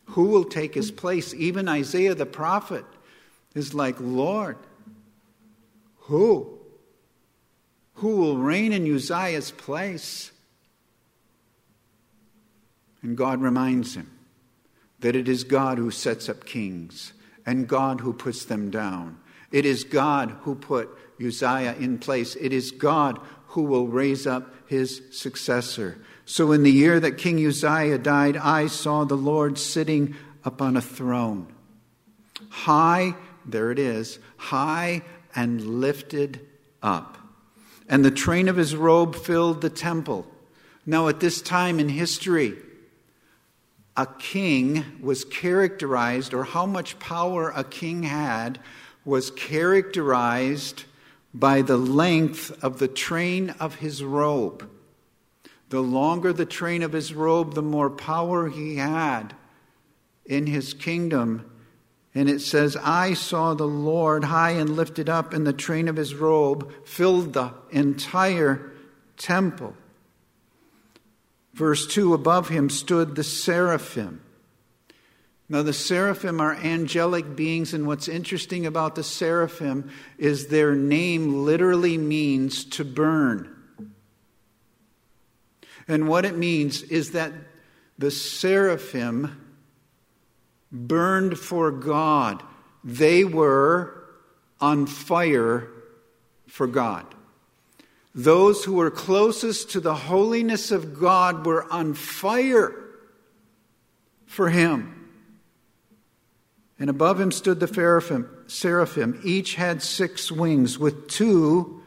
Who 0.10 0.26
will 0.26 0.44
take 0.44 0.76
his 0.76 0.92
place? 0.92 1.34
Even 1.34 1.68
Isaiah 1.68 2.14
the 2.14 2.28
prophet 2.28 2.86
is 3.56 3.74
like, 3.74 3.96
Lord, 4.00 4.58
who? 6.02 6.53
Who 8.04 8.18
will 8.18 8.38
reign 8.38 8.74
in 8.74 8.86
Uzziah's 8.94 9.52
place? 9.52 10.34
And 13.02 13.16
God 13.16 13.40
reminds 13.40 13.96
him 13.96 14.12
that 15.00 15.16
it 15.16 15.30
is 15.30 15.46
God 15.46 15.78
who 15.78 15.90
sets 15.90 16.28
up 16.28 16.44
kings 16.44 17.14
and 17.46 17.66
God 17.66 18.02
who 18.02 18.12
puts 18.12 18.44
them 18.44 18.70
down. 18.70 19.20
It 19.54 19.66
is 19.66 19.86
God 19.86 20.32
who 20.42 20.54
put 20.54 20.90
Uzziah 21.18 21.76
in 21.80 21.98
place. 21.98 22.36
It 22.36 22.52
is 22.52 22.72
God 22.72 23.22
who 23.48 23.62
will 23.62 23.88
raise 23.88 24.28
up 24.28 24.54
his 24.68 25.02
successor. 25.14 25.98
So 26.26 26.52
in 26.52 26.64
the 26.64 26.72
year 26.72 27.00
that 27.00 27.18
King 27.18 27.40
Uzziah 27.48 28.00
died, 28.00 28.36
I 28.36 28.68
saw 28.68 29.06
the 29.06 29.16
Lord 29.16 29.58
sitting 29.58 30.14
upon 30.44 30.76
a 30.76 30.82
throne, 30.82 31.48
high, 32.50 33.16
there 33.46 33.72
it 33.72 33.80
is, 33.80 34.20
high 34.36 35.04
and 35.34 35.80
lifted 35.80 36.46
up. 36.82 37.20
And 37.88 38.04
the 38.04 38.12
train 38.12 38.48
of 38.48 38.56
his 38.56 38.76
robe 38.76 39.16
filled 39.16 39.62
the 39.62 39.70
temple. 39.70 40.28
Now, 40.86 41.08
at 41.08 41.20
this 41.20 41.42
time 41.42 41.80
in 41.80 41.90
history, 41.90 42.56
a 43.96 44.08
king 44.20 44.84
was 45.02 45.24
characterized, 45.24 46.34
or 46.34 46.44
how 46.44 46.66
much 46.66 47.00
power 47.00 47.52
a 47.56 47.64
king 47.64 48.04
had, 48.04 48.60
was 49.06 49.32
characterized 49.32 50.86
by 51.34 51.62
the 51.62 51.78
length 51.78 52.64
of 52.64 52.80
the 52.80 52.88
train 52.88 53.52
of 53.60 53.76
his 53.76 54.04
robe. 54.04 54.70
The 55.70 55.82
longer 55.82 56.34
the 56.34 56.46
train 56.46 56.84
of 56.84 56.94
his 56.94 57.14
robe, 57.14 57.54
the 57.54 57.62
more 57.62 57.90
power 57.90 58.50
he 58.50 58.76
had 58.76 59.36
in 60.26 60.48
his 60.48 60.74
kingdom. 60.74 61.50
And 62.16 62.30
it 62.30 62.42
says, 62.42 62.78
I 62.78 63.14
saw 63.14 63.54
the 63.54 63.68
Lord 63.68 64.26
high 64.26 64.52
and 64.52 64.76
lifted 64.76 65.10
up, 65.10 65.34
and 65.34 65.48
the 65.48 65.54
train 65.54 65.88
of 65.88 65.96
his 65.96 66.14
robe 66.14 66.72
filled 66.86 67.34
the 67.34 67.54
entire 67.72 68.72
temple. 69.18 69.76
Verse 71.54 71.88
2 71.88 72.14
Above 72.14 72.50
him 72.50 72.70
stood 72.70 73.16
the 73.16 73.24
seraphim. 73.24 74.22
Now, 75.50 75.62
the 75.62 75.74
seraphim 75.74 76.40
are 76.40 76.56
angelic 76.56 77.36
beings, 77.36 77.74
and 77.74 77.86
what's 77.86 78.08
interesting 78.08 78.66
about 78.66 78.96
the 78.96 79.04
seraphim 79.04 79.92
is 80.18 80.48
their 80.48 80.74
name 80.74 81.46
literally 81.46 81.98
means 81.98 82.64
to 82.66 82.86
burn. 82.86 83.50
And 85.88 86.08
what 86.08 86.26
it 86.26 86.38
means 86.38 86.82
is 86.84 87.12
that 87.12 87.34
the 87.98 88.10
seraphim 88.10 89.43
burned 90.74 91.38
for 91.38 91.72
God, 91.72 92.44
they 92.84 93.24
were 93.24 94.04
on 94.60 94.88
fire 94.88 95.70
for 96.48 96.68
God. 96.68 97.06
Those 98.16 98.66
who 98.66 98.74
were 98.74 98.92
closest 98.92 99.72
to 99.72 99.80
the 99.80 99.96
holiness 99.96 100.72
of 100.72 101.00
God 101.00 101.46
were 101.46 101.72
on 101.72 101.94
fire 101.94 102.74
for 104.26 104.50
Him. 104.50 105.04
And 106.84 106.90
above 106.90 107.20
him 107.20 107.32
stood 107.32 107.62
the 107.62 107.68
seraphim. 108.48 109.22
Each 109.24 109.56
had 109.56 109.82
six 109.82 110.30
wings. 110.30 110.78
With 110.78 111.08
two 111.08 111.82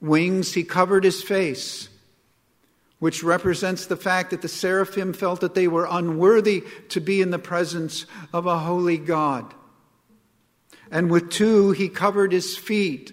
wings, 0.00 0.54
he 0.54 0.64
covered 0.64 1.04
his 1.04 1.22
face, 1.22 1.90
which 2.98 3.22
represents 3.22 3.86
the 3.86 3.96
fact 3.96 4.30
that 4.30 4.42
the 4.42 4.48
seraphim 4.48 5.12
felt 5.12 5.40
that 5.40 5.54
they 5.54 5.68
were 5.68 5.86
unworthy 5.88 6.64
to 6.88 7.00
be 7.00 7.20
in 7.20 7.30
the 7.30 7.38
presence 7.38 8.06
of 8.32 8.46
a 8.46 8.58
holy 8.58 8.98
God. 8.98 9.54
And 10.90 11.10
with 11.10 11.30
two, 11.30 11.70
he 11.72 11.88
covered 11.88 12.32
his 12.32 12.56
feet, 12.56 13.12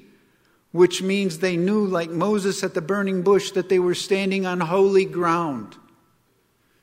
which 0.71 1.01
means 1.01 1.39
they 1.39 1.57
knew, 1.57 1.85
like 1.85 2.09
Moses 2.09 2.63
at 2.63 2.73
the 2.73 2.81
burning 2.81 3.21
bush, 3.21 3.51
that 3.51 3.69
they 3.69 3.79
were 3.79 3.95
standing 3.95 4.45
on 4.45 4.59
holy 4.59 5.05
ground. 5.05 5.75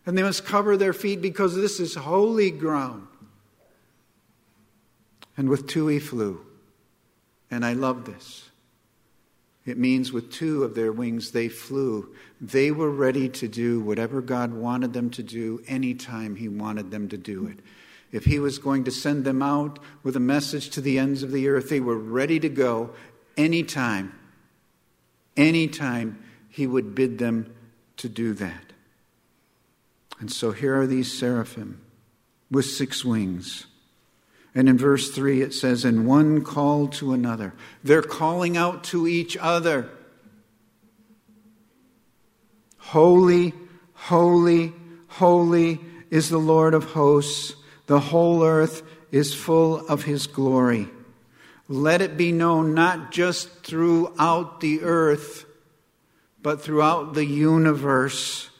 And 0.06 0.16
they 0.16 0.22
must 0.22 0.44
cover 0.44 0.76
their 0.76 0.92
feet 0.92 1.20
because 1.20 1.54
this 1.56 1.80
is 1.80 1.94
holy 1.94 2.50
ground. 2.50 3.06
And 5.36 5.48
with 5.48 5.66
two 5.66 5.88
he 5.88 5.98
flew. 5.98 6.44
And 7.50 7.64
I 7.64 7.72
love 7.72 8.04
this. 8.04 8.50
It 9.64 9.78
means 9.78 10.12
with 10.12 10.32
two 10.32 10.64
of 10.64 10.74
their 10.74 10.90
wings 10.90 11.30
they 11.30 11.48
flew. 11.48 12.12
They 12.40 12.72
were 12.72 12.90
ready 12.90 13.28
to 13.28 13.46
do 13.46 13.80
whatever 13.80 14.20
God 14.20 14.52
wanted 14.52 14.92
them 14.92 15.10
to 15.10 15.22
do 15.22 15.62
anytime 15.68 16.36
He 16.36 16.48
wanted 16.48 16.90
them 16.90 17.08
to 17.10 17.16
do 17.16 17.46
it. 17.46 17.60
If 18.10 18.24
He 18.24 18.40
was 18.40 18.58
going 18.58 18.84
to 18.84 18.90
send 18.90 19.24
them 19.24 19.40
out 19.40 19.78
with 20.02 20.16
a 20.16 20.20
message 20.20 20.70
to 20.70 20.80
the 20.80 20.98
ends 20.98 21.22
of 21.22 21.30
the 21.30 21.48
earth, 21.48 21.68
they 21.68 21.80
were 21.80 21.96
ready 21.96 22.40
to 22.40 22.48
go 22.48 22.90
anytime. 23.36 24.12
Anytime 25.36 26.22
He 26.48 26.66
would 26.66 26.94
bid 26.94 27.18
them 27.18 27.54
to 27.98 28.08
do 28.08 28.34
that. 28.34 28.72
And 30.18 30.30
so 30.30 30.50
here 30.50 30.80
are 30.80 30.86
these 30.86 31.16
seraphim 31.16 31.80
with 32.50 32.64
six 32.64 33.04
wings. 33.04 33.66
And 34.54 34.68
in 34.68 34.76
verse 34.76 35.10
3, 35.10 35.40
it 35.40 35.54
says, 35.54 35.84
And 35.84 36.06
one 36.06 36.42
called 36.42 36.92
to 36.94 37.12
another. 37.12 37.54
They're 37.82 38.02
calling 38.02 38.56
out 38.56 38.84
to 38.84 39.06
each 39.06 39.36
other 39.36 39.90
Holy, 42.92 43.54
holy, 43.94 44.72
holy 45.06 45.80
is 46.10 46.28
the 46.28 46.38
Lord 46.38 46.74
of 46.74 46.84
hosts. 46.84 47.54
The 47.86 48.00
whole 48.00 48.44
earth 48.44 48.82
is 49.10 49.32
full 49.32 49.86
of 49.86 50.02
his 50.02 50.26
glory. 50.26 50.88
Let 51.68 52.02
it 52.02 52.18
be 52.18 52.32
known 52.32 52.74
not 52.74 53.12
just 53.12 53.64
throughout 53.64 54.60
the 54.60 54.82
earth, 54.82 55.46
but 56.42 56.60
throughout 56.60 57.14
the 57.14 57.24
universe 57.24 58.50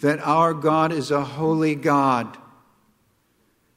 that 0.00 0.20
our 0.20 0.54
God 0.54 0.92
is 0.92 1.10
a 1.10 1.24
holy 1.24 1.74
God. 1.74 2.36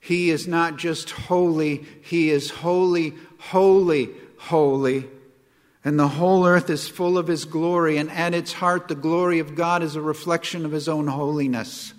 He 0.04 0.32
is 0.32 0.50
not 0.50 0.76
just 0.76 1.12
holy, 1.12 1.86
He 2.02 2.30
is 2.30 2.50
holy, 2.50 3.14
holy, 3.40 4.10
holy. 4.38 5.08
And 5.86 5.98
the 5.98 6.10
whole 6.10 6.46
earth 6.46 6.70
is 6.70 6.90
full 6.90 7.18
of 7.18 7.28
His 7.28 7.46
glory, 7.46 7.96
and 7.96 8.12
at 8.12 8.34
its 8.34 8.52
heart, 8.52 8.90
the 8.90 8.96
glory 8.96 9.40
of 9.40 9.56
God 9.56 9.82
is 9.82 9.96
a 9.96 10.02
reflection 10.02 10.66
of 10.66 10.74
His 10.74 10.90
own 10.90 11.08
holiness. 11.08 11.94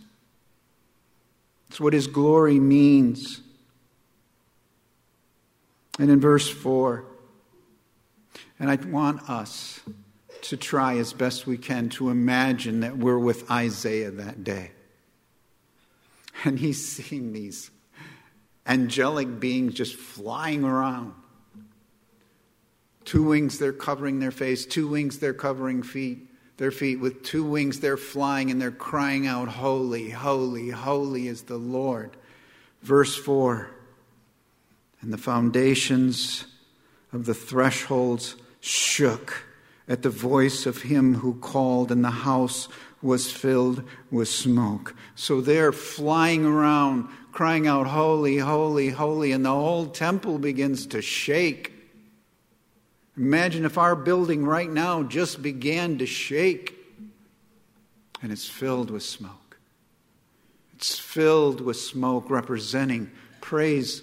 It's 1.71 1.81
what 1.81 1.95
His 1.95 2.07
glory 2.07 2.61
means. 2.61 3.41
And 5.99 6.11
in 6.11 6.21
verse 6.21 6.51
4, 6.51 7.07
and 8.61 8.71
I 8.71 8.75
want 8.75 9.31
us 9.31 9.81
to 10.43 10.59
try 10.59 10.99
as 10.99 11.15
best 11.15 11.47
we 11.47 11.57
can 11.57 11.89
to 11.89 12.11
imagine 12.11 12.81
that 12.81 12.99
we're 12.99 13.19
with 13.19 13.51
Isaiah 13.51 14.11
that 14.11 14.45
day. 14.45 14.73
And 16.45 16.59
he's 16.59 16.87
seeing 16.87 17.33
these 17.33 17.71
angelic 18.67 19.41
beings 19.41 19.75
just 19.75 19.95
flying 19.95 20.65
around. 20.65 21.15
Two 23.05 23.23
wings, 23.23 23.59
they're 23.59 23.73
covering 23.73 24.21
their 24.21 24.31
face. 24.31 24.65
Two 24.65 24.89
wings, 24.89 25.19
they're 25.19 25.35
covering 25.35 25.83
feet, 25.83 26.27
their 26.57 26.71
feet. 26.71 27.01
With 27.01 27.23
two 27.23 27.45
wings, 27.45 27.81
they're 27.81 27.99
flying 27.99 28.51
and 28.51 28.61
they're 28.61 28.71
crying 28.71 29.27
out, 29.27 29.49
Holy, 29.49 30.11
holy, 30.11 30.71
holy 30.71 31.29
is 31.29 31.43
the 31.43 31.59
Lord. 31.59 32.17
Verse 32.83 33.17
4 33.17 33.71
And 35.03 35.13
the 35.13 35.19
foundations 35.19 36.47
of 37.13 37.27
the 37.27 37.35
thresholds 37.35 38.37
shook 38.61 39.45
at 39.87 40.03
the 40.03 40.11
voice 40.11 40.65
of 40.65 40.83
him 40.83 41.17
who 41.17 41.35
called, 41.35 41.93
and 41.93 42.03
the 42.03 42.11
house 42.11 42.69
was 43.05 43.31
filled 43.31 43.85
with 44.11 44.29
smoke. 44.29 44.97
So 45.15 45.41
they're 45.41 45.73
flying 45.73 46.47
around, 46.47 47.09
crying 47.33 47.67
out, 47.67 47.87
Holy, 47.87 48.39
holy, 48.39 48.89
holy, 48.89 49.33
and 49.33 49.45
the 49.45 49.51
whole 49.51 49.87
temple 49.87 50.39
begins 50.39 50.87
to 50.87 51.03
shake. 51.03 51.73
Imagine 53.17 53.65
if 53.65 53.79
our 53.79 53.95
building 53.95 54.45
right 54.45 54.71
now 54.71 55.03
just 55.03 55.43
began 55.43 55.99
to 55.99 56.07
shake 56.07 56.75
and 58.23 58.33
it's 58.33 58.49
filled 58.49 58.91
with 58.91 59.03
smoke. 59.03 59.59
It's 60.75 60.99
filled 60.99 61.61
with 61.61 61.77
smoke 61.77 62.31
representing 62.31 63.13
praise 63.43 64.03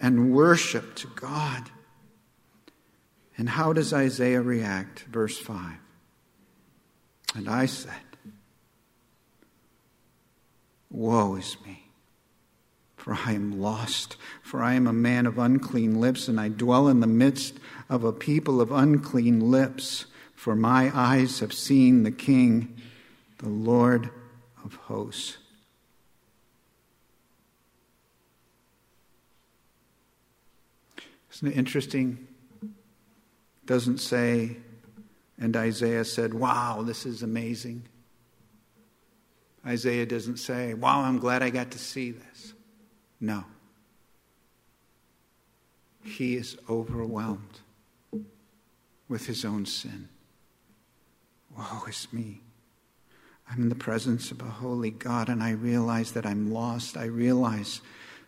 and 0.00 0.32
worship 0.32 0.96
to 0.96 1.06
God. 1.14 1.70
And 3.38 3.48
how 3.48 3.72
does 3.72 3.92
Isaiah 3.92 4.42
react? 4.42 5.04
Verse 5.04 5.38
5. 5.38 5.72
And 7.36 7.48
I 7.48 7.66
said, 7.66 7.92
Woe 10.90 11.36
is 11.36 11.56
me, 11.64 11.90
for 12.96 13.14
I 13.14 13.32
am 13.32 13.60
lost, 13.60 14.16
for 14.42 14.62
I 14.62 14.74
am 14.74 14.86
a 14.86 14.92
man 14.92 15.26
of 15.26 15.38
unclean 15.38 16.00
lips, 16.00 16.28
and 16.28 16.40
I 16.40 16.48
dwell 16.48 16.88
in 16.88 17.00
the 17.00 17.06
midst 17.06 17.54
of 17.88 18.04
a 18.04 18.12
people 18.12 18.60
of 18.60 18.72
unclean 18.72 19.50
lips, 19.50 20.06
for 20.34 20.56
my 20.56 20.90
eyes 20.94 21.40
have 21.40 21.52
seen 21.52 22.02
the 22.02 22.10
King, 22.10 22.76
the 23.38 23.48
Lord 23.48 24.10
of 24.64 24.74
hosts. 24.74 25.36
Isn't 31.32 31.48
it 31.48 31.56
interesting? 31.56 32.26
doesn't 33.70 33.98
say, 33.98 34.56
and 35.38 35.56
Isaiah 35.56 36.04
said, 36.04 36.34
Wow, 36.34 36.82
this 36.82 37.06
is 37.06 37.22
amazing. 37.22 37.84
Isaiah 39.66 40.06
doesn't 40.06 40.38
say, 40.38 40.74
Wow, 40.74 41.02
I'm 41.02 41.18
glad 41.18 41.42
I 41.42 41.50
got 41.50 41.70
to 41.72 41.78
see 41.78 42.12
this. 42.12 42.54
No. 43.20 43.44
He 46.02 46.36
is 46.36 46.56
overwhelmed 46.68 47.60
with 49.08 49.26
his 49.26 49.44
own 49.44 49.66
sin. 49.66 50.08
Woe 51.56 51.84
is 51.88 52.08
me. 52.12 52.40
I'm 53.50 53.62
in 53.62 53.68
the 53.68 53.74
presence 53.74 54.30
of 54.30 54.40
a 54.40 54.44
holy 54.44 54.92
God, 54.92 55.28
and 55.28 55.42
I 55.42 55.50
realize 55.50 56.12
that 56.12 56.24
I'm 56.24 56.52
lost. 56.52 56.96
I 56.96 57.04
realize 57.04 57.82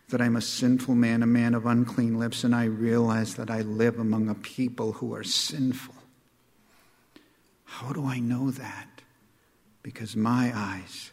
that 0.09 0.21
I'm 0.21 0.35
a 0.35 0.41
sinful 0.41 0.95
man, 0.95 1.23
a 1.23 1.27
man 1.27 1.55
of 1.55 1.65
unclean 1.65 2.19
lips, 2.19 2.43
and 2.43 2.53
I 2.53 2.65
realize 2.65 3.35
that 3.35 3.49
I 3.49 3.61
live 3.61 3.97
among 3.97 4.27
a 4.27 4.35
people 4.35 4.91
who 4.91 5.15
are 5.15 5.23
sinful. 5.23 5.95
How 7.63 7.93
do 7.93 8.05
I 8.05 8.19
know 8.19 8.51
that? 8.51 9.01
Because 9.81 10.15
my 10.15 10.51
eyes 10.53 11.12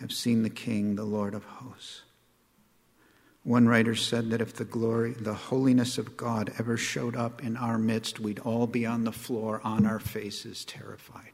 have 0.00 0.12
seen 0.12 0.42
the 0.42 0.50
King, 0.50 0.96
the 0.96 1.04
Lord 1.04 1.34
of 1.34 1.44
hosts. 1.44 2.02
One 3.42 3.68
writer 3.68 3.94
said 3.94 4.30
that 4.30 4.40
if 4.40 4.54
the 4.54 4.64
glory, 4.64 5.12
the 5.12 5.34
holiness 5.34 5.96
of 5.96 6.16
God 6.16 6.52
ever 6.58 6.76
showed 6.76 7.16
up 7.16 7.42
in 7.42 7.56
our 7.56 7.78
midst, 7.78 8.20
we'd 8.20 8.38
all 8.40 8.66
be 8.66 8.84
on 8.84 9.04
the 9.04 9.12
floor 9.12 9.60
on 9.64 9.86
our 9.86 9.98
faces, 9.98 10.64
terrified. 10.64 11.32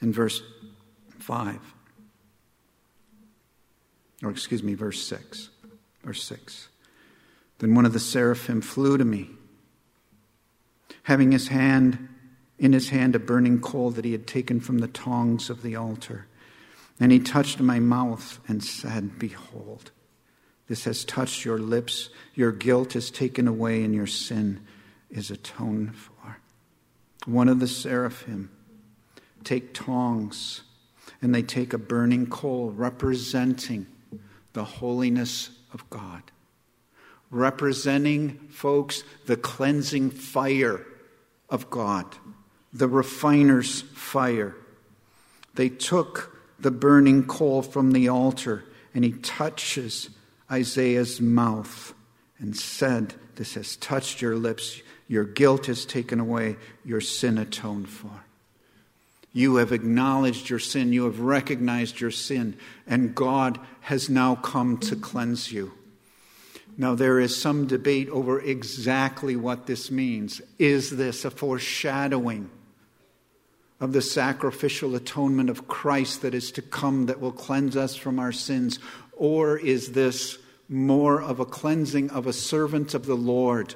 In 0.00 0.12
verse 0.12 0.42
5, 1.20 1.58
or 4.22 4.30
excuse 4.30 4.62
me, 4.62 4.74
verse 4.74 5.02
6. 5.02 5.50
Verse 6.02 6.22
6. 6.24 6.68
Then 7.58 7.74
one 7.74 7.86
of 7.86 7.92
the 7.92 8.00
seraphim 8.00 8.60
flew 8.60 8.98
to 8.98 9.04
me, 9.04 9.30
having 11.04 11.32
his 11.32 11.48
hand 11.48 12.08
in 12.58 12.72
his 12.72 12.90
hand 12.90 13.14
a 13.14 13.18
burning 13.18 13.60
coal 13.60 13.90
that 13.90 14.04
he 14.04 14.12
had 14.12 14.26
taken 14.26 14.60
from 14.60 14.78
the 14.78 14.88
tongs 14.88 15.50
of 15.50 15.62
the 15.62 15.76
altar. 15.76 16.26
And 17.00 17.10
he 17.10 17.18
touched 17.18 17.60
my 17.60 17.80
mouth 17.80 18.38
and 18.46 18.62
said, 18.62 19.18
Behold, 19.18 19.90
this 20.68 20.84
has 20.84 21.04
touched 21.04 21.44
your 21.44 21.58
lips. 21.58 22.10
Your 22.34 22.52
guilt 22.52 22.96
is 22.96 23.10
taken 23.10 23.48
away, 23.48 23.82
and 23.82 23.94
your 23.94 24.06
sin 24.06 24.60
is 25.10 25.30
atoned 25.30 25.94
for. 25.96 26.38
One 27.26 27.48
of 27.48 27.60
the 27.60 27.68
seraphim 27.68 28.50
take 29.44 29.74
tongs, 29.74 30.62
and 31.20 31.34
they 31.34 31.42
take 31.42 31.72
a 31.72 31.78
burning 31.78 32.26
coal 32.26 32.70
representing 32.70 33.86
the 34.52 34.64
holiness 34.64 35.50
of 35.72 35.88
God, 35.90 36.22
representing, 37.30 38.38
folks, 38.50 39.04
the 39.26 39.36
cleansing 39.36 40.10
fire 40.10 40.86
of 41.48 41.68
God, 41.70 42.06
the 42.74 42.88
refiner's 42.88 43.82
fire. 43.82 44.56
They 45.54 45.68
took 45.68 46.36
the 46.58 46.72
burning 46.72 47.26
coal 47.26 47.62
from 47.62 47.92
the 47.92 48.08
altar, 48.08 48.64
and 48.92 49.04
he 49.04 49.12
touches 49.12 50.10
Isaiah's 50.50 51.20
mouth 51.20 51.94
and 52.38 52.56
said, 52.56 53.14
This 53.36 53.54
has 53.54 53.76
touched 53.76 54.20
your 54.20 54.36
lips. 54.36 54.82
Your 55.06 55.24
guilt 55.24 55.68
is 55.68 55.86
taken 55.86 56.18
away, 56.18 56.56
your 56.84 57.00
sin 57.00 57.38
atoned 57.38 57.88
for. 57.88 58.24
You 59.32 59.56
have 59.56 59.72
acknowledged 59.72 60.48
your 60.48 60.58
sin. 60.58 60.92
You 60.92 61.04
have 61.04 61.20
recognized 61.20 62.00
your 62.00 62.12
sin. 62.12 62.56
And 62.86 63.14
God 63.14 63.58
has 63.82 64.08
now 64.08 64.36
come 64.36 64.78
to 64.78 64.96
cleanse 64.96 65.52
you. 65.52 65.72
Now, 66.76 66.94
there 66.94 67.20
is 67.20 67.40
some 67.40 67.66
debate 67.66 68.08
over 68.08 68.40
exactly 68.40 69.36
what 69.36 69.66
this 69.66 69.90
means. 69.90 70.40
Is 70.58 70.90
this 70.96 71.24
a 71.24 71.30
foreshadowing 71.30 72.50
of 73.80 73.92
the 73.92 74.02
sacrificial 74.02 74.94
atonement 74.94 75.50
of 75.50 75.68
Christ 75.68 76.22
that 76.22 76.34
is 76.34 76.52
to 76.52 76.62
come 76.62 77.06
that 77.06 77.20
will 77.20 77.32
cleanse 77.32 77.76
us 77.76 77.96
from 77.96 78.18
our 78.18 78.32
sins? 78.32 78.78
Or 79.12 79.58
is 79.58 79.92
this 79.92 80.38
more 80.68 81.20
of 81.20 81.40
a 81.40 81.44
cleansing 81.44 82.10
of 82.10 82.26
a 82.26 82.32
servant 82.32 82.94
of 82.94 83.06
the 83.06 83.16
Lord 83.16 83.74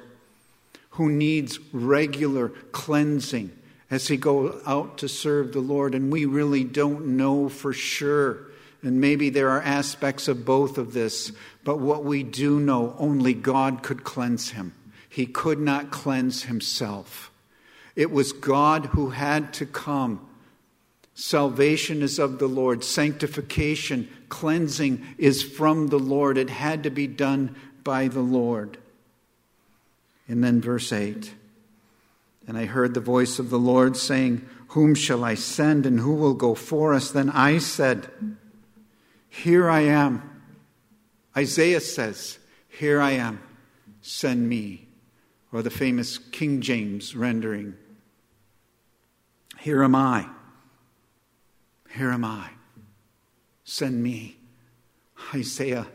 who 0.91 1.09
needs 1.09 1.59
regular 1.71 2.49
cleansing? 2.71 3.51
as 3.91 4.07
he 4.07 4.17
go 4.17 4.61
out 4.65 4.99
to 4.99 5.09
serve 5.09 5.51
the 5.51 5.59
Lord, 5.59 5.95
and 5.95 6.11
we 6.11 6.25
really 6.25 6.63
don't 6.63 7.17
know 7.17 7.49
for 7.49 7.73
sure. 7.73 8.45
And 8.81 9.01
maybe 9.01 9.29
there 9.29 9.49
are 9.49 9.61
aspects 9.61 10.27
of 10.27 10.45
both 10.45 10.77
of 10.77 10.93
this, 10.93 11.31
but 11.63 11.79
what 11.79 12.05
we 12.05 12.23
do 12.23 12.59
know, 12.59 12.95
only 12.99 13.33
God 13.33 13.81
could 13.81 14.03
cleanse 14.03 14.51
him. 14.51 14.73
He 15.09 15.25
could 15.25 15.59
not 15.59 15.91
cleanse 15.91 16.43
himself. 16.43 17.28
It 17.99 18.11
was 18.11 18.31
God 18.31 18.87
who 18.87 19.09
had 19.09 19.53
to 19.55 19.65
come 19.65 20.25
Salvation 21.19 22.01
is 22.01 22.17
of 22.17 22.39
the 22.39 22.47
Lord. 22.47 22.81
Sanctification, 22.81 24.07
cleansing 24.29 25.05
is 25.17 25.43
from 25.43 25.87
the 25.87 25.99
Lord. 25.99 26.37
It 26.37 26.49
had 26.49 26.83
to 26.83 26.89
be 26.89 27.07
done 27.07 27.57
by 27.83 28.07
the 28.07 28.21
Lord. 28.21 28.77
And 30.29 30.41
then 30.41 30.61
verse 30.61 30.93
8 30.93 31.33
And 32.47 32.57
I 32.57 32.63
heard 32.65 32.93
the 32.93 33.01
voice 33.01 33.37
of 33.37 33.49
the 33.49 33.59
Lord 33.59 33.97
saying, 33.97 34.47
Whom 34.69 34.95
shall 34.95 35.25
I 35.25 35.35
send 35.35 35.85
and 35.85 35.99
who 35.99 36.13
will 36.13 36.35
go 36.35 36.55
for 36.55 36.93
us? 36.93 37.11
Then 37.11 37.29
I 37.31 37.57
said, 37.57 38.09
Here 39.27 39.69
I 39.69 39.81
am. 39.81 40.41
Isaiah 41.35 41.81
says, 41.81 42.39
Here 42.69 43.01
I 43.01 43.11
am. 43.11 43.41
Send 44.01 44.47
me. 44.47 44.87
Or 45.51 45.61
the 45.61 45.69
famous 45.69 46.17
King 46.17 46.61
James 46.61 47.13
rendering, 47.13 47.75
Here 49.59 49.83
am 49.83 49.95
I. 49.95 50.27
Here 51.89 52.11
am 52.11 52.23
I. 52.23 52.49
Send 53.63 54.01
me. 54.01 54.37
Isaiah 55.33 55.87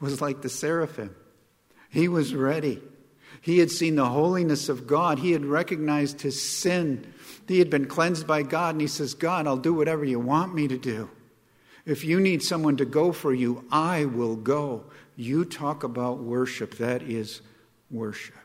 was 0.00 0.20
like 0.20 0.42
the 0.42 0.48
seraphim. 0.48 1.14
He 1.90 2.08
was 2.08 2.34
ready. 2.34 2.82
He 3.40 3.58
had 3.58 3.70
seen 3.70 3.96
the 3.96 4.08
holiness 4.08 4.68
of 4.68 4.86
God. 4.86 5.18
He 5.18 5.32
had 5.32 5.44
recognized 5.44 6.22
his 6.22 6.40
sin. 6.40 7.12
He 7.46 7.58
had 7.58 7.70
been 7.70 7.86
cleansed 7.86 8.26
by 8.26 8.42
God. 8.42 8.74
And 8.74 8.80
he 8.80 8.86
says, 8.86 9.14
God, 9.14 9.46
I'll 9.46 9.56
do 9.56 9.74
whatever 9.74 10.04
you 10.04 10.18
want 10.18 10.54
me 10.54 10.68
to 10.68 10.78
do. 10.78 11.10
If 11.84 12.04
you 12.04 12.20
need 12.20 12.42
someone 12.42 12.76
to 12.78 12.84
go 12.84 13.12
for 13.12 13.34
you, 13.34 13.64
I 13.70 14.04
will 14.04 14.36
go. 14.36 14.84
You 15.16 15.44
talk 15.44 15.82
about 15.82 16.18
worship. 16.18 16.76
That 16.78 17.02
is 17.02 17.42
worship. 17.90 18.41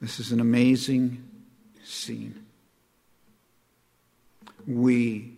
This 0.00 0.18
is 0.18 0.32
an 0.32 0.40
amazing 0.40 1.22
scene 1.84 2.46
we, 4.66 5.36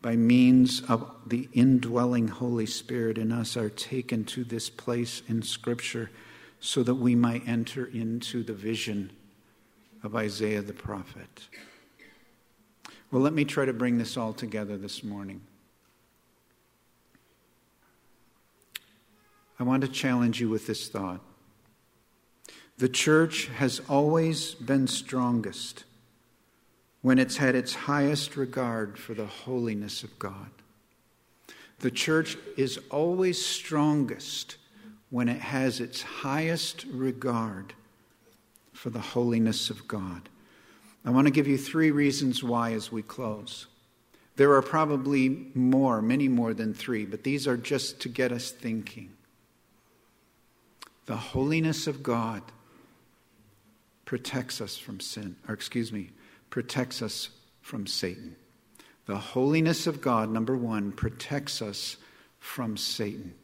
by 0.00 0.16
means 0.16 0.82
of 0.82 1.10
the 1.26 1.48
indwelling 1.52 2.28
Holy 2.28 2.66
Spirit 2.66 3.18
in 3.18 3.32
us, 3.32 3.56
are 3.56 3.70
taken 3.70 4.24
to 4.26 4.44
this 4.44 4.70
place 4.70 5.22
in 5.28 5.42
Scripture 5.42 6.10
so 6.60 6.82
that 6.82 6.94
we 6.94 7.14
might 7.14 7.46
enter 7.46 7.86
into 7.86 8.42
the 8.42 8.52
vision 8.52 9.10
of 10.02 10.14
Isaiah 10.16 10.62
the 10.62 10.72
prophet. 10.72 11.48
Well, 13.10 13.22
let 13.22 13.32
me 13.32 13.44
try 13.44 13.64
to 13.64 13.72
bring 13.72 13.98
this 13.98 14.16
all 14.16 14.32
together 14.32 14.76
this 14.76 15.04
morning. 15.04 15.40
I 19.58 19.62
want 19.62 19.82
to 19.82 19.88
challenge 19.88 20.40
you 20.40 20.48
with 20.48 20.66
this 20.66 20.88
thought. 20.88 21.20
The 22.78 22.88
church 22.88 23.46
has 23.46 23.80
always 23.88 24.54
been 24.54 24.88
strongest 24.88 25.84
when 27.02 27.18
it's 27.18 27.36
had 27.36 27.54
its 27.54 27.74
highest 27.74 28.36
regard 28.36 28.98
for 28.98 29.14
the 29.14 29.26
holiness 29.26 30.02
of 30.02 30.18
God. 30.18 30.50
The 31.80 31.90
church 31.90 32.36
is 32.56 32.80
always 32.90 33.44
strongest 33.44 34.56
when 35.10 35.28
it 35.28 35.40
has 35.40 35.80
its 35.80 36.02
highest 36.02 36.84
regard 36.90 37.74
for 38.72 38.90
the 38.90 39.00
holiness 39.00 39.70
of 39.70 39.86
God. 39.86 40.28
I 41.04 41.10
want 41.10 41.26
to 41.26 41.32
give 41.32 41.46
you 41.46 41.58
three 41.58 41.90
reasons 41.90 42.42
why 42.42 42.72
as 42.72 42.90
we 42.90 43.02
close. 43.02 43.66
There 44.36 44.54
are 44.54 44.62
probably 44.62 45.50
more, 45.54 46.02
many 46.02 46.26
more 46.26 46.54
than 46.54 46.74
three, 46.74 47.04
but 47.04 47.22
these 47.22 47.46
are 47.46 47.56
just 47.56 48.00
to 48.00 48.08
get 48.08 48.32
us 48.32 48.50
thinking. 48.50 49.12
The 51.06 51.16
holiness 51.16 51.86
of 51.86 52.02
God 52.02 52.42
protects 54.04 54.60
us 54.60 54.76
from 54.76 55.00
sin, 55.00 55.36
or 55.48 55.54
excuse 55.54 55.92
me, 55.92 56.10
protects 56.50 57.02
us 57.02 57.30
from 57.60 57.86
Satan. 57.86 58.36
The 59.06 59.18
holiness 59.18 59.86
of 59.86 60.00
God, 60.00 60.30
number 60.30 60.56
one, 60.56 60.92
protects 60.92 61.60
us 61.60 61.96
from 62.38 62.76
Satan. 62.76 63.34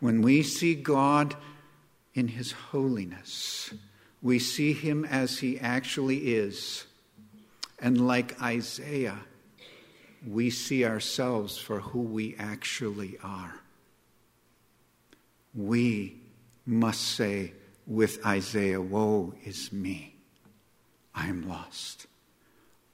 When 0.00 0.22
we 0.22 0.42
see 0.42 0.74
God 0.74 1.36
in 2.14 2.28
his 2.28 2.52
holiness, 2.52 3.72
we 4.20 4.38
see 4.38 4.72
him 4.72 5.04
as 5.04 5.38
he 5.38 5.58
actually 5.58 6.34
is. 6.34 6.86
And 7.78 8.06
like 8.06 8.40
Isaiah, 8.40 9.18
we 10.26 10.50
see 10.50 10.84
ourselves 10.84 11.58
for 11.58 11.80
who 11.80 12.00
we 12.00 12.36
actually 12.38 13.18
are. 13.22 13.54
We 15.54 16.20
must 16.64 17.02
say 17.02 17.52
with 17.86 18.24
Isaiah, 18.24 18.80
Woe 18.80 19.34
is 19.44 19.72
me. 19.72 20.16
I 21.14 21.26
am 21.26 21.48
lost. 21.48 22.06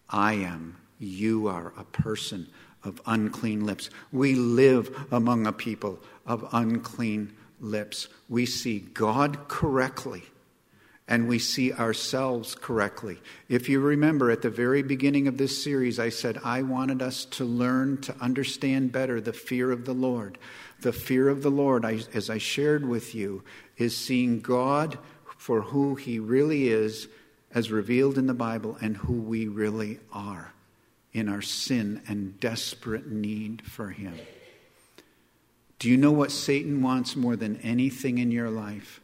I 0.08 0.34
am, 0.34 0.76
you 0.98 1.48
are 1.48 1.72
a 1.76 1.84
person 1.84 2.48
of 2.82 3.00
unclean 3.06 3.66
lips. 3.66 3.90
We 4.12 4.34
live 4.34 5.06
among 5.10 5.46
a 5.46 5.52
people 5.52 6.00
of 6.26 6.48
unclean 6.52 7.34
lips. 7.60 8.08
We 8.28 8.46
see 8.46 8.80
God 8.80 9.48
correctly 9.48 10.22
and 11.08 11.26
we 11.26 11.38
see 11.38 11.72
ourselves 11.72 12.54
correctly. 12.54 13.18
If 13.48 13.68
you 13.68 13.80
remember 13.80 14.30
at 14.30 14.42
the 14.42 14.50
very 14.50 14.82
beginning 14.82 15.26
of 15.26 15.38
this 15.38 15.62
series, 15.62 15.98
I 15.98 16.10
said 16.10 16.38
I 16.44 16.62
wanted 16.62 17.00
us 17.00 17.24
to 17.26 17.44
learn 17.46 18.00
to 18.02 18.14
understand 18.20 18.92
better 18.92 19.18
the 19.20 19.32
fear 19.32 19.72
of 19.72 19.86
the 19.86 19.94
Lord. 19.94 20.36
The 20.80 20.92
fear 20.92 21.28
of 21.28 21.42
the 21.42 21.50
Lord, 21.50 21.84
I, 21.84 22.00
as 22.14 22.30
I 22.30 22.38
shared 22.38 22.86
with 22.86 23.14
you, 23.14 23.42
is 23.76 23.96
seeing 23.96 24.40
God 24.40 24.98
for 25.36 25.62
who 25.62 25.96
He 25.96 26.18
really 26.18 26.68
is 26.68 27.08
as 27.52 27.70
revealed 27.70 28.18
in 28.18 28.26
the 28.26 28.34
Bible 28.34 28.76
and 28.80 28.96
who 28.96 29.14
we 29.14 29.48
really 29.48 29.98
are 30.12 30.52
in 31.12 31.28
our 31.28 31.42
sin 31.42 32.02
and 32.06 32.38
desperate 32.38 33.10
need 33.10 33.62
for 33.62 33.90
Him. 33.90 34.14
Do 35.78 35.88
you 35.88 35.96
know 35.96 36.12
what 36.12 36.32
Satan 36.32 36.82
wants 36.82 37.16
more 37.16 37.36
than 37.36 37.56
anything 37.58 38.18
in 38.18 38.30
your 38.30 38.50
life? 38.50 39.00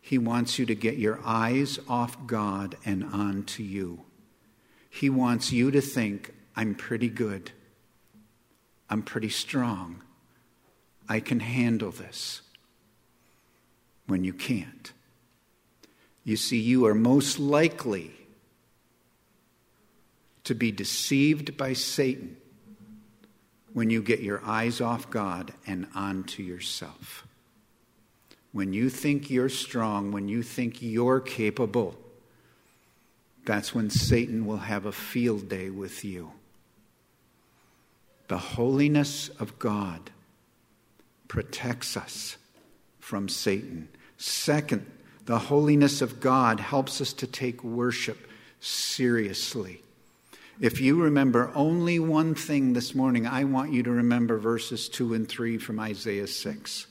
He 0.00 0.18
wants 0.18 0.58
you 0.58 0.66
to 0.66 0.74
get 0.74 0.96
your 0.96 1.20
eyes 1.24 1.78
off 1.88 2.26
God 2.26 2.76
and 2.84 3.04
onto 3.04 3.62
you. 3.62 4.00
He 4.90 5.08
wants 5.08 5.52
you 5.52 5.70
to 5.70 5.80
think, 5.80 6.34
I'm 6.56 6.74
pretty 6.74 7.08
good. 7.08 7.52
I'm 8.90 9.02
pretty 9.02 9.28
strong. 9.28 10.02
I 11.08 11.20
can 11.20 11.40
handle 11.40 11.90
this. 11.90 12.42
When 14.06 14.24
you 14.24 14.32
can't. 14.32 14.92
You 16.24 16.36
see, 16.36 16.58
you 16.58 16.86
are 16.86 16.94
most 16.94 17.38
likely 17.38 18.12
to 20.44 20.54
be 20.54 20.70
deceived 20.72 21.56
by 21.56 21.72
Satan 21.72 22.36
when 23.72 23.90
you 23.90 24.02
get 24.02 24.20
your 24.20 24.42
eyes 24.44 24.80
off 24.80 25.10
God 25.10 25.52
and 25.66 25.86
onto 25.94 26.42
yourself. 26.42 27.26
When 28.52 28.72
you 28.72 28.90
think 28.90 29.30
you're 29.30 29.48
strong, 29.48 30.12
when 30.12 30.28
you 30.28 30.42
think 30.42 30.82
you're 30.82 31.20
capable, 31.20 31.96
that's 33.44 33.74
when 33.74 33.88
Satan 33.90 34.46
will 34.46 34.58
have 34.58 34.84
a 34.84 34.92
field 34.92 35.48
day 35.48 35.70
with 35.70 36.04
you. 36.04 36.32
The 38.28 38.38
holiness 38.38 39.30
of 39.40 39.58
God 39.58 40.10
protects 41.32 41.96
us 41.96 42.36
from 43.00 43.26
Satan. 43.26 43.88
Second, 44.18 44.84
the 45.24 45.38
holiness 45.38 46.02
of 46.02 46.20
God 46.20 46.60
helps 46.60 47.00
us 47.00 47.14
to 47.14 47.26
take 47.26 47.64
worship 47.64 48.28
seriously. 48.60 49.80
If 50.60 50.78
you 50.78 51.00
remember 51.00 51.50
only 51.54 51.98
one 51.98 52.34
thing 52.34 52.74
this 52.74 52.94
morning, 52.94 53.26
I 53.26 53.44
want 53.44 53.72
you 53.72 53.82
to 53.82 53.90
remember 53.90 54.36
verses 54.36 54.90
2 54.90 55.14
and 55.14 55.26
3 55.26 55.56
from 55.56 55.80
Isaiah 55.80 56.26
6. 56.26 56.86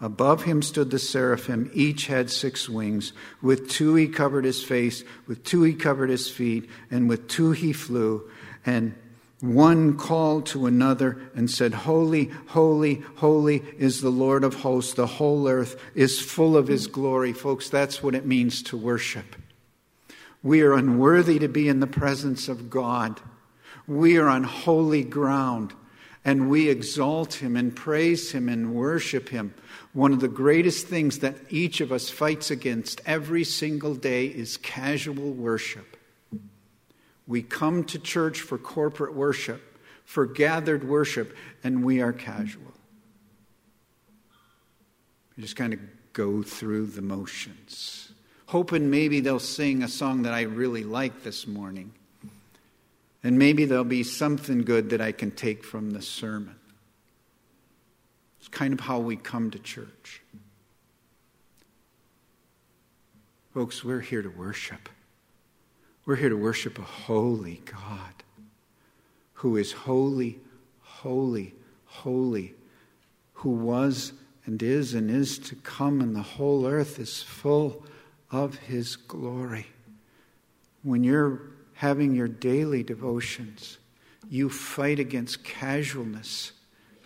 Above 0.00 0.44
him 0.44 0.62
stood 0.62 0.90
the 0.90 0.98
seraphim, 0.98 1.70
each 1.74 2.06
had 2.06 2.30
six 2.30 2.70
wings. 2.70 3.12
With 3.42 3.68
two 3.68 3.96
he 3.96 4.08
covered 4.08 4.46
his 4.46 4.64
face, 4.64 5.04
with 5.26 5.44
two 5.44 5.62
he 5.64 5.74
covered 5.74 6.08
his 6.08 6.30
feet, 6.30 6.70
and 6.90 7.06
with 7.06 7.28
two 7.28 7.50
he 7.50 7.74
flew. 7.74 8.30
And 8.64 8.94
one 9.40 9.96
called 9.96 10.46
to 10.46 10.66
another 10.66 11.30
and 11.34 11.48
said, 11.48 11.72
Holy, 11.72 12.30
holy, 12.48 13.02
holy 13.16 13.62
is 13.78 14.00
the 14.00 14.10
Lord 14.10 14.42
of 14.42 14.54
hosts. 14.54 14.94
The 14.94 15.06
whole 15.06 15.48
earth 15.48 15.80
is 15.94 16.20
full 16.20 16.56
of 16.56 16.66
his 16.66 16.88
glory. 16.88 17.32
Folks, 17.32 17.68
that's 17.68 18.02
what 18.02 18.16
it 18.16 18.26
means 18.26 18.62
to 18.64 18.76
worship. 18.76 19.36
We 20.42 20.62
are 20.62 20.72
unworthy 20.72 21.38
to 21.38 21.48
be 21.48 21.68
in 21.68 21.80
the 21.80 21.86
presence 21.86 22.48
of 22.48 22.68
God. 22.68 23.20
We 23.86 24.18
are 24.18 24.28
on 24.28 24.44
holy 24.44 25.04
ground 25.04 25.72
and 26.24 26.50
we 26.50 26.68
exalt 26.68 27.34
him 27.34 27.56
and 27.56 27.74
praise 27.74 28.32
him 28.32 28.48
and 28.48 28.74
worship 28.74 29.28
him. 29.28 29.54
One 29.92 30.12
of 30.12 30.20
the 30.20 30.28
greatest 30.28 30.86
things 30.86 31.20
that 31.20 31.36
each 31.48 31.80
of 31.80 31.92
us 31.92 32.10
fights 32.10 32.50
against 32.50 33.00
every 33.06 33.44
single 33.44 33.94
day 33.94 34.26
is 34.26 34.56
casual 34.56 35.32
worship. 35.32 35.97
We 37.28 37.42
come 37.42 37.84
to 37.84 37.98
church 37.98 38.40
for 38.40 38.56
corporate 38.58 39.14
worship, 39.14 39.62
for 40.04 40.24
gathered 40.26 40.82
worship, 40.82 41.36
and 41.62 41.84
we 41.84 42.00
are 42.00 42.12
casual. 42.12 42.72
We 45.36 45.42
just 45.42 45.54
kind 45.54 45.74
of 45.74 45.78
go 46.14 46.42
through 46.42 46.86
the 46.86 47.02
motions. 47.02 48.10
hoping 48.46 48.90
maybe 48.90 49.20
they'll 49.20 49.38
sing 49.38 49.82
a 49.82 49.88
song 49.88 50.22
that 50.22 50.32
I 50.32 50.40
really 50.42 50.82
like 50.82 51.22
this 51.22 51.46
morning. 51.46 51.92
And 53.22 53.38
maybe 53.38 53.66
there'll 53.66 53.84
be 53.84 54.02
something 54.02 54.62
good 54.62 54.88
that 54.90 55.02
I 55.02 55.12
can 55.12 55.30
take 55.30 55.62
from 55.62 55.90
the 55.90 56.00
sermon. 56.00 56.56
It's 58.38 58.48
kind 58.48 58.72
of 58.72 58.80
how 58.80 59.00
we 59.00 59.16
come 59.16 59.50
to 59.50 59.58
church. 59.58 60.22
Folks, 63.52 63.84
we're 63.84 64.00
here 64.00 64.22
to 64.22 64.30
worship. 64.30 64.88
We're 66.08 66.16
here 66.16 66.30
to 66.30 66.38
worship 66.38 66.78
a 66.78 66.82
holy 66.82 67.60
God 67.66 68.14
who 69.34 69.58
is 69.58 69.72
holy, 69.72 70.38
holy, 70.80 71.52
holy, 71.84 72.54
who 73.34 73.50
was 73.50 74.14
and 74.46 74.62
is 74.62 74.94
and 74.94 75.10
is 75.10 75.38
to 75.40 75.54
come, 75.56 76.00
and 76.00 76.16
the 76.16 76.22
whole 76.22 76.66
earth 76.66 76.98
is 76.98 77.22
full 77.22 77.84
of 78.30 78.54
his 78.56 78.96
glory. 78.96 79.66
When 80.82 81.04
you're 81.04 81.42
having 81.74 82.14
your 82.14 82.26
daily 82.26 82.82
devotions, 82.82 83.76
you 84.30 84.48
fight 84.48 84.98
against 84.98 85.44
casualness. 85.44 86.52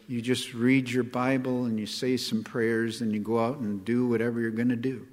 You 0.07 0.23
just 0.23 0.55
read 0.55 0.89
your 0.89 1.03
Bible 1.03 1.65
and 1.65 1.77
you 1.77 1.87
say 1.87 2.17
some 2.17 2.45
prayers 2.45 3.01
and 3.01 3.13
you 3.13 3.19
go 3.19 3.45
out 3.45 3.59
and 3.59 3.85
do 3.85 4.07
whatever 4.07 4.39
you're 4.41 4.53
going 4.53 4.69
to 4.69 4.77
do. 4.77 5.09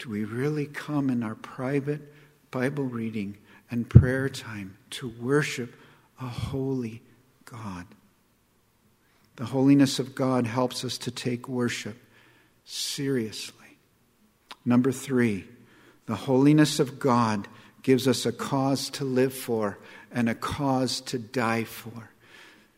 Do 0.00 0.10
we 0.10 0.24
really 0.24 0.66
come 0.66 1.08
in 1.08 1.22
our 1.22 1.36
private 1.36 2.14
Bible 2.50 2.84
reading 2.84 3.36
and 3.70 3.88
prayer 3.88 4.28
time 4.28 4.76
to 4.90 5.08
worship 5.20 5.74
a 6.20 6.26
holy 6.26 7.02
God? 7.44 7.86
The 9.36 9.46
holiness 9.46 9.98
of 9.98 10.14
God 10.14 10.46
helps 10.46 10.84
us 10.84 10.98
to 10.98 11.10
take 11.10 11.48
worship 11.48 11.96
seriously. 12.64 13.54
Number 14.64 14.92
three, 14.92 15.46
the 16.06 16.16
holiness 16.16 16.80
of 16.80 16.98
God 16.98 17.46
gives 17.82 18.08
us 18.08 18.26
a 18.26 18.32
cause 18.32 18.90
to 18.90 19.04
live 19.04 19.32
for 19.32 19.78
and 20.10 20.28
a 20.28 20.34
cause 20.34 21.00
to 21.02 21.18
die 21.18 21.64
for. 21.64 22.10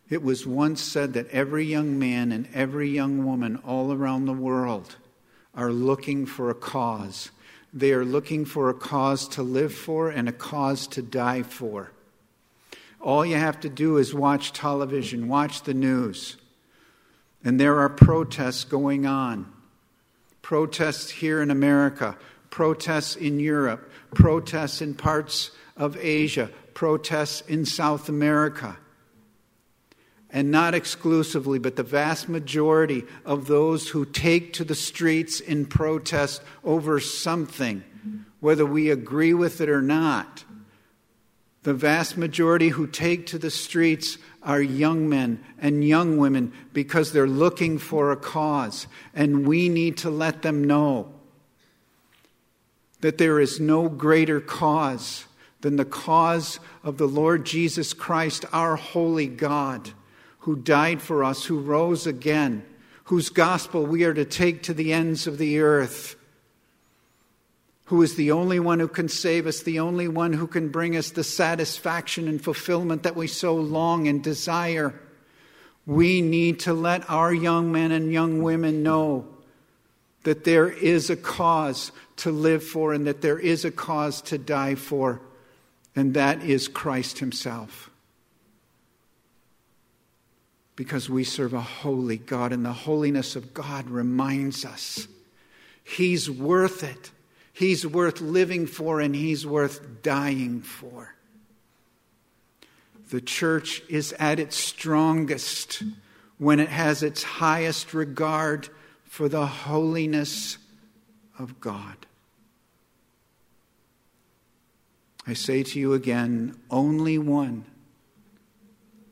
It 0.09 0.21
was 0.21 0.45
once 0.45 0.81
said 0.81 1.13
that 1.13 1.29
every 1.29 1.65
young 1.65 1.97
man 1.97 2.31
and 2.31 2.47
every 2.53 2.89
young 2.89 3.25
woman 3.25 3.55
all 3.65 3.93
around 3.93 4.25
the 4.25 4.33
world 4.33 4.97
are 5.55 5.71
looking 5.71 6.25
for 6.25 6.49
a 6.49 6.53
cause. 6.53 7.31
They 7.73 7.93
are 7.93 8.05
looking 8.05 8.45
for 8.45 8.69
a 8.69 8.73
cause 8.73 9.27
to 9.29 9.43
live 9.43 9.73
for 9.73 10.09
and 10.09 10.27
a 10.27 10.33
cause 10.33 10.87
to 10.87 11.01
die 11.01 11.43
for. 11.43 11.91
All 12.99 13.25
you 13.25 13.37
have 13.37 13.59
to 13.61 13.69
do 13.69 13.97
is 13.97 14.13
watch 14.13 14.53
television, 14.53 15.27
watch 15.27 15.63
the 15.63 15.73
news, 15.73 16.37
and 17.43 17.59
there 17.59 17.79
are 17.79 17.89
protests 17.89 18.63
going 18.63 19.05
on. 19.05 19.51
Protests 20.41 21.09
here 21.09 21.41
in 21.41 21.49
America, 21.49 22.17
protests 22.49 23.15
in 23.15 23.39
Europe, 23.39 23.89
protests 24.13 24.81
in 24.81 24.93
parts 24.93 25.51
of 25.77 25.97
Asia, 25.97 26.49
protests 26.73 27.41
in 27.41 27.65
South 27.65 28.09
America 28.09 28.77
and 30.31 30.49
not 30.49 30.73
exclusively, 30.73 31.59
but 31.59 31.75
the 31.75 31.83
vast 31.83 32.29
majority 32.29 33.03
of 33.25 33.47
those 33.47 33.89
who 33.89 34.05
take 34.05 34.53
to 34.53 34.63
the 34.63 34.75
streets 34.75 35.39
in 35.41 35.65
protest 35.65 36.41
over 36.63 36.99
something, 36.99 37.83
whether 38.39 38.65
we 38.65 38.89
agree 38.89 39.33
with 39.33 39.59
it 39.59 39.69
or 39.69 39.81
not, 39.81 40.45
the 41.63 41.73
vast 41.73 42.17
majority 42.17 42.69
who 42.69 42.87
take 42.87 43.27
to 43.27 43.37
the 43.37 43.51
streets 43.51 44.17
are 44.41 44.61
young 44.61 45.07
men 45.07 45.43
and 45.59 45.87
young 45.87 46.17
women 46.17 46.51
because 46.73 47.11
they're 47.11 47.27
looking 47.27 47.77
for 47.77 48.11
a 48.11 48.17
cause. 48.17 48.87
And 49.13 49.45
we 49.45 49.69
need 49.69 49.97
to 49.97 50.09
let 50.09 50.41
them 50.41 50.63
know 50.63 51.13
that 53.01 53.19
there 53.19 53.39
is 53.39 53.59
no 53.59 53.89
greater 53.89 54.39
cause 54.39 55.25
than 55.59 55.75
the 55.75 55.85
cause 55.85 56.59
of 56.83 56.97
the 56.97 57.07
Lord 57.07 57.45
Jesus 57.45 57.93
Christ, 57.93 58.45
our 58.51 58.75
holy 58.75 59.27
God 59.27 59.91
who 60.41 60.55
died 60.55 61.01
for 61.01 61.23
us, 61.23 61.45
who 61.45 61.59
rose 61.59 62.07
again, 62.07 62.65
whose 63.05 63.29
gospel 63.29 63.85
we 63.85 64.03
are 64.03 64.13
to 64.13 64.25
take 64.25 64.63
to 64.63 64.73
the 64.73 64.91
ends 64.91 65.27
of 65.27 65.37
the 65.37 65.59
earth, 65.59 66.15
who 67.85 68.01
is 68.01 68.15
the 68.15 68.31
only 68.31 68.59
one 68.59 68.79
who 68.79 68.87
can 68.87 69.07
save 69.07 69.45
us, 69.45 69.61
the 69.61 69.79
only 69.79 70.07
one 70.07 70.33
who 70.33 70.47
can 70.47 70.69
bring 70.69 70.95
us 70.95 71.11
the 71.11 71.23
satisfaction 71.23 72.27
and 72.27 72.43
fulfillment 72.43 73.03
that 73.03 73.15
we 73.15 73.27
so 73.27 73.55
long 73.55 74.07
and 74.07 74.23
desire. 74.23 74.99
We 75.85 76.21
need 76.21 76.61
to 76.61 76.73
let 76.73 77.07
our 77.09 77.33
young 77.33 77.71
men 77.71 77.91
and 77.91 78.11
young 78.11 78.41
women 78.41 78.81
know 78.81 79.27
that 80.23 80.43
there 80.43 80.69
is 80.69 81.09
a 81.09 81.15
cause 81.15 81.91
to 82.17 82.31
live 82.31 82.63
for 82.63 82.93
and 82.93 83.05
that 83.05 83.21
there 83.21 83.39
is 83.39 83.63
a 83.63 83.71
cause 83.71 84.21
to 84.23 84.39
die 84.39 84.75
for, 84.75 85.21
and 85.95 86.15
that 86.15 86.41
is 86.41 86.67
Christ 86.67 87.19
Himself 87.19 87.90
because 90.75 91.09
we 91.09 91.23
serve 91.23 91.53
a 91.53 91.61
holy 91.61 92.17
God, 92.17 92.53
and 92.53 92.65
the 92.65 92.73
holiness 92.73 93.35
of 93.35 93.53
God 93.53 93.89
reminds 93.89 94.65
us 94.65 95.07
He's 95.83 96.29
worth 96.29 96.83
it. 96.83 97.11
He's 97.53 97.85
worth 97.85 98.21
living 98.21 98.65
for, 98.65 99.01
and 99.01 99.15
He's 99.15 99.45
worth 99.45 100.01
dying 100.01 100.61
for. 100.61 101.15
The 103.09 103.21
church 103.21 103.81
is 103.89 104.13
at 104.13 104.39
its 104.39 104.55
strongest 104.55 105.83
when 106.37 106.59
it 106.59 106.69
has 106.69 107.03
its 107.03 107.23
highest 107.23 107.93
regard 107.93 108.69
for 109.03 109.27
the 109.27 109.45
holiness 109.45 110.57
of 111.37 111.59
God. 111.59 111.97
I 115.27 115.33
say 115.33 115.61
to 115.63 115.79
you 115.79 115.93
again 115.93 116.57
only 116.69 117.17
one 117.17 117.65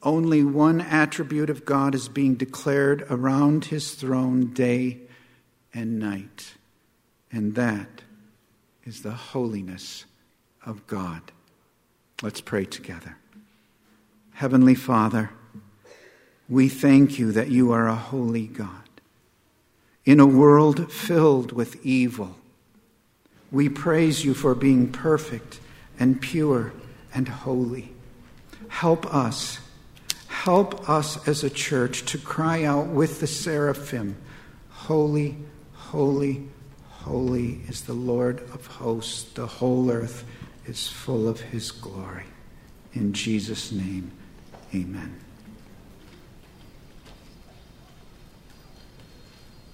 only 0.01 0.43
one 0.43 0.81
attribute 0.81 1.49
of 1.49 1.65
God 1.65 1.93
is 1.93 2.07
being 2.07 2.35
declared 2.35 3.05
around 3.09 3.65
his 3.65 3.93
throne 3.93 4.53
day 4.53 4.99
and 5.73 5.99
night, 5.99 6.53
and 7.31 7.55
that 7.55 8.01
is 8.85 9.01
the 9.01 9.11
holiness 9.11 10.05
of 10.65 10.87
God. 10.87 11.31
Let's 12.21 12.41
pray 12.41 12.65
together. 12.65 13.17
Heavenly 14.33 14.75
Father, 14.75 15.31
we 16.47 16.69
thank 16.69 17.19
you 17.19 17.31
that 17.33 17.49
you 17.49 17.71
are 17.71 17.87
a 17.87 17.95
holy 17.95 18.47
God. 18.47 18.71
In 20.05 20.19
a 20.19 20.25
world 20.25 20.91
filled 20.91 21.51
with 21.51 21.85
evil, 21.85 22.37
we 23.51 23.67
praise 23.69 24.23
you 24.23 24.33
for 24.33 24.55
being 24.55 24.91
perfect 24.91 25.59
and 25.99 26.21
pure 26.21 26.71
and 27.13 27.27
holy. 27.27 27.93
Help 28.69 29.13
us 29.13 29.59
help 30.43 30.89
us 30.89 31.27
as 31.27 31.43
a 31.43 31.49
church 31.49 32.05
to 32.05 32.17
cry 32.17 32.63
out 32.63 32.87
with 32.87 33.19
the 33.19 33.27
seraphim 33.27 34.15
Holy, 34.69 35.35
holy, 35.73 36.47
holy 36.87 37.59
is 37.67 37.81
the 37.81 37.93
Lord 37.93 38.39
of 38.53 38.65
hosts. 38.65 39.23
The 39.33 39.45
whole 39.45 39.91
earth 39.91 40.23
is 40.65 40.87
full 40.87 41.27
of 41.27 41.41
his 41.41 41.71
glory. 41.71 42.23
In 42.93 43.13
Jesus' 43.13 43.71
name, 43.71 44.11
amen. 44.73 45.19